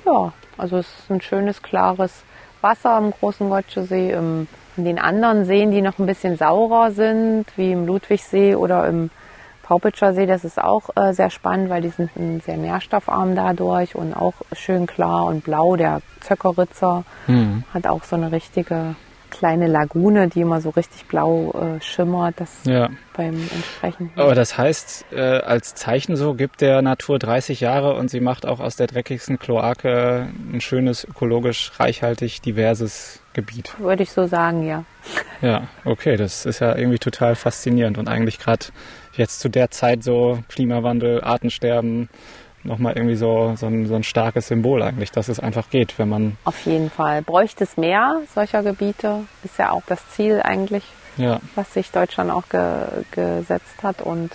Ja, 0.04 0.32
also 0.58 0.78
es 0.78 0.88
ist 0.88 1.10
ein 1.10 1.20
schönes, 1.20 1.62
klares 1.62 2.24
Wasser 2.62 2.98
im 2.98 3.12
großen 3.12 3.48
Gotschesee. 3.48 4.12
Im, 4.12 4.48
in 4.76 4.84
den 4.84 4.98
anderen 4.98 5.44
Seen, 5.44 5.70
die 5.70 5.82
noch 5.82 5.98
ein 5.98 6.06
bisschen 6.06 6.36
saurer 6.36 6.92
sind, 6.92 7.44
wie 7.56 7.72
im 7.72 7.86
Ludwigsee 7.86 8.54
oder 8.54 8.88
im 8.88 9.10
Paupitscher 9.62 10.14
See, 10.14 10.26
das 10.26 10.44
ist 10.44 10.62
auch 10.62 10.90
äh, 10.96 11.12
sehr 11.12 11.30
spannend, 11.30 11.70
weil 11.70 11.82
die 11.82 11.90
sind 11.90 12.10
sehr 12.44 12.56
nährstoffarm 12.56 13.34
dadurch 13.34 13.94
und 13.94 14.14
auch 14.14 14.34
schön 14.52 14.86
klar 14.86 15.26
und 15.26 15.44
blau. 15.44 15.76
Der 15.76 16.02
Zöckeritzer 16.20 17.04
mhm. 17.26 17.64
hat 17.72 17.86
auch 17.86 18.04
so 18.04 18.16
eine 18.16 18.32
richtige 18.32 18.96
kleine 19.32 19.66
Lagune, 19.66 20.28
die 20.28 20.42
immer 20.42 20.60
so 20.60 20.70
richtig 20.70 21.06
blau 21.06 21.52
äh, 21.52 21.80
schimmert, 21.82 22.34
das 22.38 22.50
ja. 22.64 22.90
beim 23.16 23.34
entsprechenden. 23.34 24.12
Aber 24.16 24.34
das 24.34 24.56
heißt, 24.56 25.06
äh, 25.10 25.20
als 25.20 25.74
Zeichen 25.74 26.16
so 26.16 26.34
gibt 26.34 26.60
der 26.60 26.82
Natur 26.82 27.18
30 27.18 27.60
Jahre 27.60 27.94
und 27.94 28.08
sie 28.08 28.20
macht 28.20 28.46
auch 28.46 28.60
aus 28.60 28.76
der 28.76 28.86
dreckigsten 28.86 29.38
Kloake 29.38 30.28
ein 30.52 30.60
schönes, 30.60 31.04
ökologisch 31.04 31.72
reichhaltig 31.78 32.42
diverses 32.42 33.20
Gebiet. 33.32 33.74
Würde 33.78 34.02
ich 34.02 34.12
so 34.12 34.26
sagen, 34.26 34.66
ja. 34.66 34.84
Ja, 35.40 35.68
okay, 35.84 36.16
das 36.16 36.46
ist 36.46 36.60
ja 36.60 36.76
irgendwie 36.76 36.98
total 36.98 37.34
faszinierend 37.34 37.98
und 37.98 38.08
eigentlich 38.08 38.38
gerade 38.38 38.66
jetzt 39.16 39.40
zu 39.40 39.48
der 39.48 39.70
Zeit 39.70 40.02
so 40.02 40.38
Klimawandel, 40.48 41.22
Artensterben, 41.22 42.08
nochmal 42.64 42.94
irgendwie 42.96 43.16
so, 43.16 43.54
so 43.56 43.66
ein, 43.66 43.86
so, 43.86 43.94
ein, 43.94 44.02
starkes 44.02 44.48
Symbol 44.48 44.82
eigentlich, 44.82 45.10
dass 45.10 45.28
es 45.28 45.40
einfach 45.40 45.70
geht, 45.70 45.98
wenn 45.98 46.08
man. 46.08 46.36
Auf 46.44 46.64
jeden 46.64 46.90
Fall. 46.90 47.22
Bräuchte 47.22 47.64
es 47.64 47.76
mehr 47.76 48.20
solcher 48.34 48.62
Gebiete? 48.62 49.24
Ist 49.42 49.58
ja 49.58 49.70
auch 49.70 49.82
das 49.86 50.08
Ziel 50.10 50.40
eigentlich, 50.42 50.84
ja. 51.16 51.40
was 51.54 51.74
sich 51.74 51.90
Deutschland 51.90 52.30
auch 52.30 52.48
ge 52.48 52.86
gesetzt 53.10 53.82
hat. 53.82 54.02
Und 54.02 54.32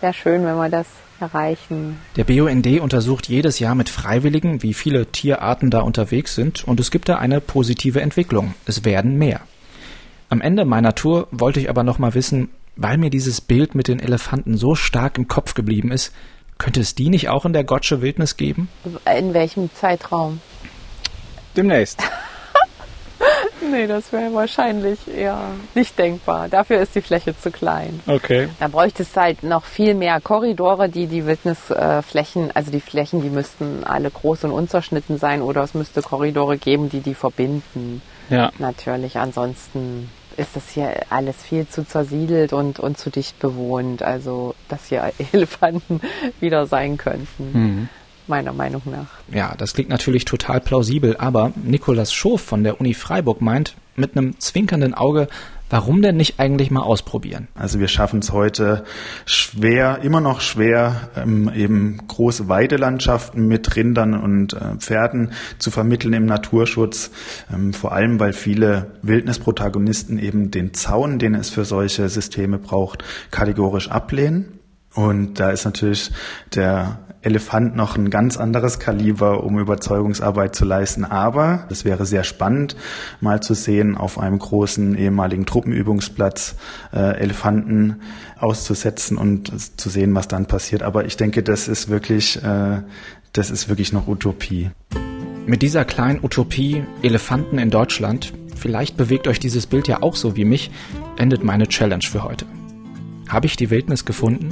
wäre 0.00 0.14
schön, 0.14 0.44
wenn 0.44 0.56
wir 0.56 0.68
das 0.68 0.86
erreichen. 1.20 1.98
Der 2.16 2.24
BUND 2.24 2.80
untersucht 2.80 3.28
jedes 3.28 3.58
Jahr 3.58 3.74
mit 3.74 3.88
Freiwilligen, 3.88 4.62
wie 4.62 4.74
viele 4.74 5.06
Tierarten 5.06 5.70
da 5.70 5.80
unterwegs 5.80 6.34
sind. 6.34 6.66
Und 6.66 6.78
es 6.80 6.90
gibt 6.90 7.08
da 7.08 7.16
eine 7.16 7.40
positive 7.40 8.00
Entwicklung. 8.00 8.54
Es 8.66 8.84
werden 8.84 9.16
mehr. 9.18 9.40
Am 10.28 10.40
Ende 10.40 10.64
meiner 10.64 10.94
Tour 10.94 11.26
wollte 11.30 11.58
ich 11.58 11.70
aber 11.70 11.82
nochmal 11.82 12.14
wissen, 12.14 12.50
weil 12.78 12.96
mir 12.96 13.10
dieses 13.10 13.40
Bild 13.40 13.74
mit 13.74 13.88
den 13.88 13.98
Elefanten 13.98 14.56
so 14.56 14.74
stark 14.74 15.18
im 15.18 15.28
Kopf 15.28 15.54
geblieben 15.54 15.90
ist, 15.90 16.14
könnte 16.58 16.80
es 16.80 16.94
die 16.94 17.08
nicht 17.08 17.28
auch 17.28 17.44
in 17.44 17.52
der 17.52 17.64
Gottsche 17.64 18.00
Wildnis 18.00 18.36
geben? 18.36 18.68
In 19.16 19.34
welchem 19.34 19.72
Zeitraum? 19.74 20.40
Demnächst. 21.56 22.02
nee, 23.70 23.86
das 23.86 24.12
wäre 24.12 24.32
wahrscheinlich 24.32 24.98
eher 25.08 25.40
nicht 25.74 25.98
denkbar. 25.98 26.48
Dafür 26.48 26.80
ist 26.80 26.94
die 26.94 27.00
Fläche 27.00 27.36
zu 27.36 27.50
klein. 27.50 28.00
Okay. 28.06 28.48
Da 28.60 28.68
bräuchte 28.68 29.02
es 29.02 29.16
halt 29.16 29.42
noch 29.42 29.64
viel 29.64 29.94
mehr 29.94 30.20
Korridore, 30.20 30.88
die 30.88 31.06
die 31.06 31.26
Wildnisflächen, 31.26 32.52
also 32.54 32.70
die 32.70 32.80
Flächen, 32.80 33.22
die 33.22 33.30
müssten 33.30 33.82
alle 33.84 34.10
groß 34.10 34.44
und 34.44 34.52
unzerschnitten 34.52 35.18
sein 35.18 35.42
oder 35.42 35.62
es 35.62 35.74
müsste 35.74 36.00
Korridore 36.02 36.58
geben, 36.58 36.88
die 36.88 37.00
die 37.00 37.14
verbinden. 37.14 38.02
Ja. 38.30 38.52
Natürlich. 38.58 39.18
Ansonsten 39.18 40.10
ist 40.38 40.54
das 40.54 40.68
hier 40.70 41.02
alles 41.10 41.36
viel 41.42 41.68
zu 41.68 41.86
zersiedelt 41.86 42.52
und, 42.52 42.78
und 42.78 42.96
zu 42.96 43.10
dicht 43.10 43.38
bewohnt. 43.38 44.02
Also, 44.02 44.54
dass 44.68 44.86
hier 44.86 45.12
Elefanten 45.32 46.00
wieder 46.40 46.66
sein 46.66 46.96
könnten. 46.96 47.52
Mhm. 47.52 47.88
Meiner 48.26 48.52
Meinung 48.52 48.82
nach. 48.84 49.06
Ja, 49.34 49.54
das 49.56 49.72
klingt 49.72 49.88
natürlich 49.88 50.26
total 50.26 50.60
plausibel, 50.60 51.16
aber 51.16 51.52
Nikolas 51.56 52.12
Schof 52.12 52.42
von 52.42 52.62
der 52.62 52.78
Uni 52.78 52.92
Freiburg 52.92 53.40
meint 53.40 53.74
mit 53.96 54.16
einem 54.16 54.38
zwinkernden 54.38 54.92
Auge, 54.92 55.28
Warum 55.70 56.02
denn 56.02 56.16
nicht 56.16 56.40
eigentlich 56.40 56.70
mal 56.70 56.82
ausprobieren? 56.82 57.48
Also 57.54 57.78
wir 57.78 57.88
schaffen 57.88 58.20
es 58.20 58.32
heute 58.32 58.84
schwer, 59.26 60.00
immer 60.02 60.20
noch 60.20 60.40
schwer, 60.40 61.10
ähm, 61.16 61.50
eben 61.54 61.98
große 62.08 62.48
Weidelandschaften 62.48 63.46
mit 63.46 63.76
Rindern 63.76 64.14
und 64.14 64.54
äh, 64.54 64.76
Pferden 64.78 65.32
zu 65.58 65.70
vermitteln 65.70 66.14
im 66.14 66.26
Naturschutz. 66.26 67.10
Ähm, 67.52 67.72
vor 67.74 67.92
allem, 67.92 68.18
weil 68.18 68.32
viele 68.32 68.92
Wildnisprotagonisten 69.02 70.18
eben 70.18 70.50
den 70.50 70.74
Zaun, 70.74 71.18
den 71.18 71.34
es 71.34 71.50
für 71.50 71.64
solche 71.64 72.08
Systeme 72.08 72.58
braucht, 72.58 73.04
kategorisch 73.30 73.90
ablehnen. 73.90 74.58
Und 74.94 75.38
da 75.38 75.50
ist 75.50 75.64
natürlich 75.64 76.10
der 76.54 76.98
Elefant 77.22 77.74
noch 77.74 77.96
ein 77.96 78.10
ganz 78.10 78.36
anderes 78.36 78.78
Kaliber, 78.78 79.42
um 79.42 79.58
Überzeugungsarbeit 79.58 80.54
zu 80.54 80.64
leisten. 80.64 81.04
Aber 81.04 81.66
es 81.68 81.84
wäre 81.84 82.06
sehr 82.06 82.24
spannend, 82.24 82.76
mal 83.20 83.42
zu 83.42 83.54
sehen, 83.54 83.96
auf 83.96 84.18
einem 84.18 84.38
großen 84.38 84.96
ehemaligen 84.96 85.44
Truppenübungsplatz 85.44 86.54
äh, 86.92 87.18
Elefanten 87.18 88.00
auszusetzen 88.38 89.16
und 89.16 89.52
zu 89.80 89.90
sehen, 89.90 90.14
was 90.14 90.28
dann 90.28 90.46
passiert. 90.46 90.82
Aber 90.82 91.06
ich 91.06 91.16
denke, 91.16 91.42
das 91.42 91.66
ist 91.66 91.88
wirklich, 91.88 92.42
äh, 92.42 92.82
das 93.32 93.50
ist 93.50 93.68
wirklich 93.68 93.92
noch 93.92 94.06
Utopie. 94.06 94.70
Mit 95.46 95.62
dieser 95.62 95.84
kleinen 95.84 96.22
Utopie 96.22 96.84
Elefanten 97.02 97.58
in 97.58 97.70
Deutschland, 97.70 98.32
vielleicht 98.54 98.96
bewegt 98.96 99.26
euch 99.26 99.40
dieses 99.40 99.66
Bild 99.66 99.88
ja 99.88 100.02
auch 100.02 100.14
so 100.14 100.36
wie 100.36 100.44
mich, 100.44 100.70
endet 101.16 101.42
meine 101.42 101.66
Challenge 101.66 102.04
für 102.04 102.22
heute. 102.22 102.46
Habe 103.28 103.46
ich 103.46 103.56
die 103.56 103.70
Wildnis 103.70 104.04
gefunden? 104.04 104.50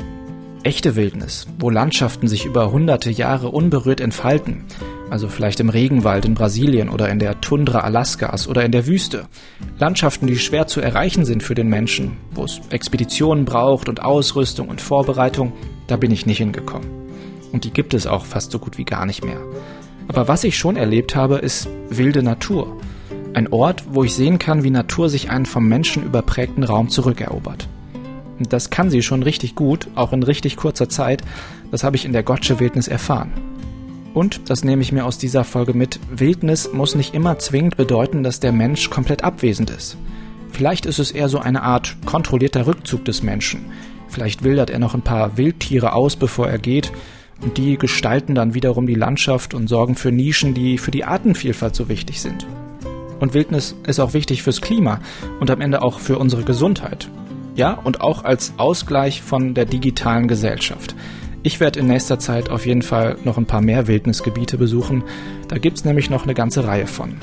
Echte 0.66 0.96
Wildnis, 0.96 1.46
wo 1.60 1.70
Landschaften 1.70 2.26
sich 2.26 2.44
über 2.44 2.72
hunderte 2.72 3.08
Jahre 3.08 3.50
unberührt 3.50 4.00
entfalten, 4.00 4.64
also 5.08 5.28
vielleicht 5.28 5.60
im 5.60 5.68
Regenwald 5.68 6.24
in 6.24 6.34
Brasilien 6.34 6.88
oder 6.88 7.08
in 7.08 7.20
der 7.20 7.40
Tundra 7.40 7.82
Alaskas 7.82 8.48
oder 8.48 8.64
in 8.64 8.72
der 8.72 8.88
Wüste. 8.88 9.28
Landschaften, 9.78 10.26
die 10.26 10.36
schwer 10.36 10.66
zu 10.66 10.80
erreichen 10.80 11.24
sind 11.24 11.44
für 11.44 11.54
den 11.54 11.68
Menschen, 11.68 12.16
wo 12.32 12.42
es 12.42 12.60
Expeditionen 12.70 13.44
braucht 13.44 13.88
und 13.88 14.02
Ausrüstung 14.02 14.68
und 14.68 14.80
Vorbereitung, 14.80 15.52
da 15.86 15.96
bin 15.96 16.10
ich 16.10 16.26
nicht 16.26 16.38
hingekommen. 16.38 16.88
Und 17.52 17.62
die 17.62 17.70
gibt 17.70 17.94
es 17.94 18.08
auch 18.08 18.24
fast 18.24 18.50
so 18.50 18.58
gut 18.58 18.76
wie 18.76 18.84
gar 18.84 19.06
nicht 19.06 19.24
mehr. 19.24 19.38
Aber 20.08 20.26
was 20.26 20.42
ich 20.42 20.58
schon 20.58 20.74
erlebt 20.74 21.14
habe, 21.14 21.36
ist 21.36 21.68
wilde 21.90 22.24
Natur. 22.24 22.76
Ein 23.34 23.52
Ort, 23.52 23.84
wo 23.92 24.02
ich 24.02 24.16
sehen 24.16 24.40
kann, 24.40 24.64
wie 24.64 24.70
Natur 24.70 25.10
sich 25.10 25.30
einen 25.30 25.46
vom 25.46 25.68
Menschen 25.68 26.02
überprägten 26.02 26.64
Raum 26.64 26.88
zurückerobert. 26.88 27.68
Und 28.38 28.52
das 28.52 28.70
kann 28.70 28.90
sie 28.90 29.02
schon 29.02 29.22
richtig 29.22 29.54
gut, 29.54 29.88
auch 29.94 30.12
in 30.12 30.22
richtig 30.22 30.56
kurzer 30.56 30.88
Zeit. 30.88 31.22
Das 31.70 31.84
habe 31.84 31.96
ich 31.96 32.04
in 32.04 32.12
der 32.12 32.22
Gottsche 32.22 32.60
Wildnis 32.60 32.88
erfahren. 32.88 33.32
Und, 34.14 34.48
das 34.48 34.64
nehme 34.64 34.82
ich 34.82 34.92
mir 34.92 35.04
aus 35.04 35.18
dieser 35.18 35.44
Folge 35.44 35.74
mit, 35.74 36.00
Wildnis 36.10 36.72
muss 36.72 36.94
nicht 36.94 37.14
immer 37.14 37.38
zwingend 37.38 37.76
bedeuten, 37.76 38.22
dass 38.22 38.40
der 38.40 38.52
Mensch 38.52 38.88
komplett 38.88 39.22
abwesend 39.24 39.70
ist. 39.70 39.98
Vielleicht 40.50 40.86
ist 40.86 40.98
es 40.98 41.10
eher 41.10 41.28
so 41.28 41.38
eine 41.38 41.62
Art 41.62 41.96
kontrollierter 42.06 42.66
Rückzug 42.66 43.04
des 43.04 43.22
Menschen. 43.22 43.66
Vielleicht 44.08 44.42
wildert 44.42 44.70
er 44.70 44.78
noch 44.78 44.94
ein 44.94 45.02
paar 45.02 45.36
Wildtiere 45.36 45.92
aus, 45.92 46.16
bevor 46.16 46.48
er 46.48 46.58
geht, 46.58 46.92
und 47.42 47.58
die 47.58 47.76
gestalten 47.76 48.34
dann 48.34 48.54
wiederum 48.54 48.86
die 48.86 48.94
Landschaft 48.94 49.52
und 49.52 49.68
sorgen 49.68 49.94
für 49.94 50.12
Nischen, 50.12 50.54
die 50.54 50.78
für 50.78 50.90
die 50.90 51.04
Artenvielfalt 51.04 51.76
so 51.76 51.90
wichtig 51.90 52.22
sind. 52.22 52.46
Und 53.20 53.34
Wildnis 53.34 53.74
ist 53.86 54.00
auch 54.00 54.14
wichtig 54.14 54.42
fürs 54.42 54.62
Klima 54.62 55.00
und 55.40 55.50
am 55.50 55.60
Ende 55.60 55.82
auch 55.82 56.00
für 56.00 56.18
unsere 56.18 56.44
Gesundheit. 56.44 57.10
Ja, 57.56 57.72
und 57.72 58.02
auch 58.02 58.24
als 58.24 58.52
Ausgleich 58.58 59.22
von 59.22 59.54
der 59.54 59.64
digitalen 59.64 60.28
Gesellschaft. 60.28 60.94
Ich 61.42 61.58
werde 61.58 61.80
in 61.80 61.86
nächster 61.86 62.18
Zeit 62.18 62.50
auf 62.50 62.66
jeden 62.66 62.82
Fall 62.82 63.16
noch 63.24 63.38
ein 63.38 63.46
paar 63.46 63.62
mehr 63.62 63.86
Wildnisgebiete 63.86 64.58
besuchen. 64.58 65.04
Da 65.48 65.56
gibt's 65.58 65.84
nämlich 65.84 66.10
noch 66.10 66.24
eine 66.24 66.34
ganze 66.34 66.66
Reihe 66.66 66.86
von. 66.86 67.14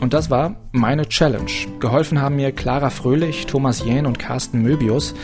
Und 0.00 0.12
das 0.12 0.28
war 0.28 0.56
meine 0.72 1.06
Challenge. 1.08 1.50
Geholfen 1.80 2.20
haben 2.20 2.36
mir 2.36 2.52
Clara 2.52 2.90
Fröhlich, 2.90 3.46
Thomas 3.46 3.84
Jähn 3.84 4.04
und 4.04 4.18
Carsten 4.18 4.60
Möbius. 4.60 5.14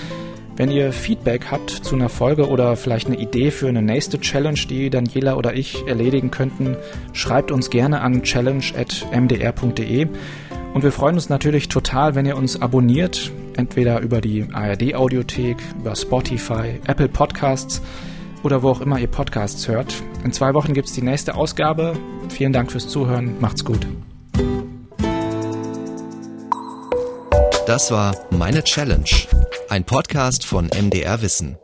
Wenn 0.56 0.70
ihr 0.70 0.92
Feedback 0.92 1.50
habt 1.50 1.70
zu 1.70 1.94
einer 1.94 2.08
Folge 2.08 2.48
oder 2.48 2.76
vielleicht 2.76 3.08
eine 3.08 3.18
Idee 3.18 3.50
für 3.50 3.68
eine 3.68 3.82
nächste 3.82 4.20
Challenge, 4.20 4.58
die 4.70 4.88
Daniela 4.88 5.34
oder 5.34 5.54
ich 5.54 5.86
erledigen 5.86 6.30
könnten, 6.30 6.76
schreibt 7.12 7.50
uns 7.50 7.68
gerne 7.68 8.00
an 8.00 8.22
challenge.mdr.de. 8.22 10.06
Und 10.74 10.82
wir 10.82 10.92
freuen 10.92 11.16
uns 11.16 11.28
natürlich 11.28 11.68
total, 11.68 12.14
wenn 12.14 12.26
ihr 12.26 12.36
uns 12.36 12.62
abonniert, 12.62 13.32
entweder 13.58 14.00
über 14.00 14.20
die 14.20 14.46
ARD 14.52 14.94
Audiothek, 14.94 15.58
über 15.78 15.94
Spotify, 15.94 16.80
Apple 16.86 17.08
Podcasts 17.08 17.82
oder 18.42 18.62
wo 18.62 18.70
auch 18.70 18.80
immer 18.80 18.98
ihr 18.98 19.08
Podcasts 19.08 19.68
hört. 19.68 19.94
In 20.24 20.32
zwei 20.32 20.54
Wochen 20.54 20.72
gibt 20.72 20.88
es 20.88 20.94
die 20.94 21.02
nächste 21.02 21.34
Ausgabe. 21.34 21.94
Vielen 22.28 22.52
Dank 22.52 22.70
fürs 22.70 22.88
Zuhören. 22.88 23.34
Macht's 23.40 23.64
gut. 23.64 23.86
Das 27.66 27.90
war 27.90 28.16
Meine 28.30 28.64
Challenge, 28.64 29.10
ein 29.68 29.84
Podcast 29.84 30.46
von 30.46 30.70
MDR 30.74 31.20
Wissen. 31.20 31.58